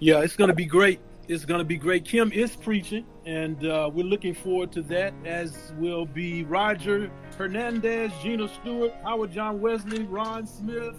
[0.00, 1.00] Yeah, it's going to be great.
[1.28, 2.04] It's going to be great.
[2.04, 8.10] Kim is preaching, and uh, we're looking forward to that, as will be Roger Hernandez,
[8.22, 10.96] Gina Stewart, Howard John Wesley, Ron Smith,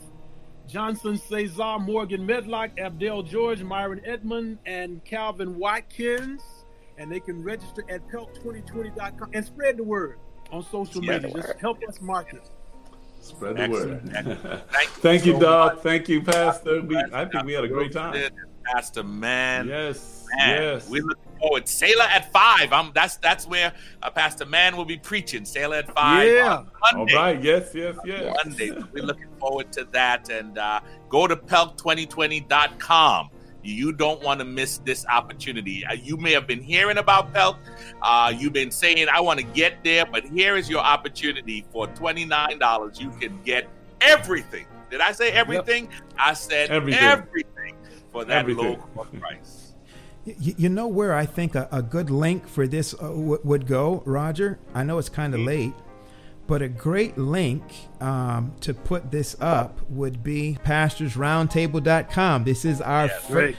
[0.67, 6.41] Johnson Cesar, Morgan Medlock, Abdel George, Myron Edmond, and Calvin Watkins.
[6.97, 10.19] And they can register at pelc2020.com and spread the word
[10.51, 11.41] on social Spread media.
[11.41, 12.49] Just help us market.
[13.21, 14.03] Spread the Excellent.
[14.03, 14.15] word.
[14.15, 14.69] Excellent.
[15.01, 15.73] Thank you, so Doc.
[15.75, 15.83] much.
[15.83, 16.81] Thank you, Pastor.
[16.81, 18.21] We, I think we had a great time.
[18.65, 19.67] Pastor Man.
[19.67, 20.25] Yes.
[20.37, 20.89] Man, Yes.
[20.89, 21.67] we look forward.
[21.67, 22.71] Selah at five.
[22.71, 25.43] I'm that's that's where uh, Pastor Man will be preaching.
[25.45, 26.27] Selah at five.
[26.31, 26.57] Yeah.
[26.57, 27.15] on All Monday.
[27.15, 27.43] right.
[27.43, 27.71] Yes.
[27.73, 27.97] Yes.
[28.05, 28.33] Yes.
[28.45, 28.71] Monday.
[28.93, 30.29] We're looking forward to that.
[30.29, 30.79] And uh,
[31.09, 33.29] go to pelc2020.com.
[33.63, 35.85] You don't want to miss this opportunity.
[35.85, 37.57] Uh, you may have been hearing about PELC.
[38.01, 41.87] Uh, you've been saying, I want to get there, but here is your opportunity for
[41.87, 42.99] $29.
[42.99, 43.69] You can get
[44.01, 44.65] everything.
[44.91, 45.89] Did I say everything?
[46.19, 47.01] I said Everything.
[47.01, 47.75] everything,
[48.11, 48.65] for that Everything.
[48.65, 49.73] low cost price.
[50.25, 53.65] You, you know where I think a, a good link for this uh, w- would
[53.67, 54.59] go, Roger?
[54.73, 55.73] I know it's kind of late,
[56.47, 57.63] but a great link
[58.01, 62.43] um, to put this up would be pastorsroundtable.com.
[62.43, 63.25] This is our Yes.
[63.27, 63.55] fir- Great.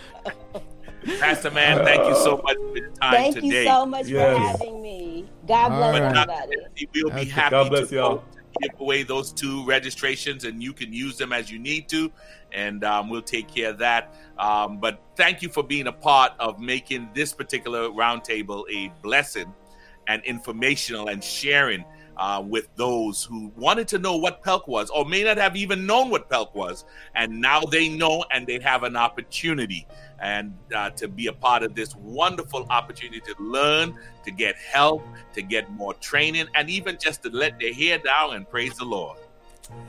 [1.20, 3.51] Pastor Man, thank you so much for your time Thank today.
[3.51, 4.36] Thank you so much Yes.
[4.36, 5.27] for having me.
[5.47, 6.16] God bless right.
[6.16, 6.56] everybody.
[6.94, 7.24] We'll be Okay.
[7.31, 8.16] happy God bless to y'all.
[8.19, 12.11] to give away those two registrations, and you can use them as you need to,
[12.52, 14.15] and um, we'll take care of that.
[14.39, 19.52] Um, but thank you for being a part of making this particular roundtable a blessing
[20.09, 21.85] and informational and sharing
[22.16, 25.86] uh, with those who wanted to know what PELC was or may not have even
[25.86, 26.85] known what PELC was.
[27.15, 29.86] And now they know and they have an opportunity
[30.20, 35.05] and uh, to be a part of this wonderful opportunity to learn, to get help,
[35.35, 38.85] to get more training, and even just to let their hair down and praise the
[38.85, 39.19] Lord.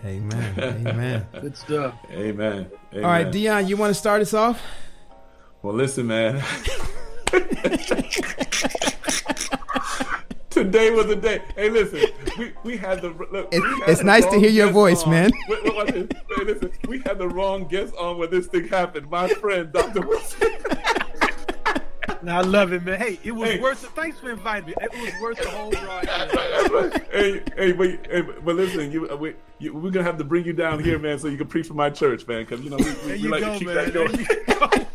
[0.04, 0.54] Amen.
[0.88, 1.28] Amen.
[1.42, 1.96] Good stuff.
[2.12, 2.70] Amen.
[2.92, 3.06] Amen.
[3.06, 4.62] All right, Dion, you want to start us off?
[5.62, 6.44] Well, listen, man.
[10.56, 11.42] Today was the day.
[11.58, 12.00] Hey, listen,
[12.40, 13.54] we, we had the look.
[13.54, 15.10] It's- had it's the nice to hear your voice, on.
[15.12, 15.32] man.
[15.50, 16.08] Wait, wait, watch this.
[16.34, 19.10] Hey, listen, we had the wrong guest on when this thing happened.
[19.10, 20.08] My friend, Dr.
[20.08, 20.48] Wilson.
[22.28, 22.98] I love it, man.
[23.00, 23.60] Hey, it was Hey.
[23.60, 23.90] worth it.
[23.92, 24.74] Thanks for inviting me.
[24.82, 26.08] It was worth the whole ride.
[27.12, 30.46] hey, hey, but, hey, but listen, you, uh, we, you, we're gonna have to bring
[30.46, 32.78] you down here, man, so you can preach for my church, man, because you know
[32.78, 33.76] we, we, There we you like go, to keep man.
[33.76, 34.88] that There going.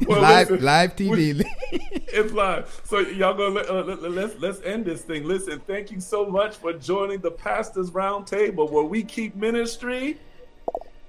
[0.00, 0.12] you go.
[0.14, 1.44] Well, live, listen, live TV.
[2.12, 2.80] It's live.
[2.84, 5.24] So y'all gonna let, uh, let, let's let's end this thing.
[5.24, 10.18] Listen, thank you so much for joining the Pastors Roundtable, where we keep ministry,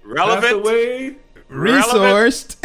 [0.03, 1.18] Relevant, Wade,
[1.49, 2.57] Resourced.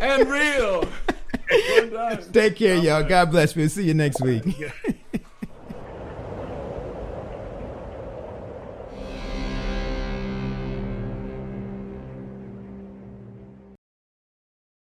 [0.00, 0.88] and real.
[1.92, 2.32] One.
[2.32, 3.04] Take care, y'all.
[3.04, 3.54] God bless.
[3.54, 4.44] We'll see you next week.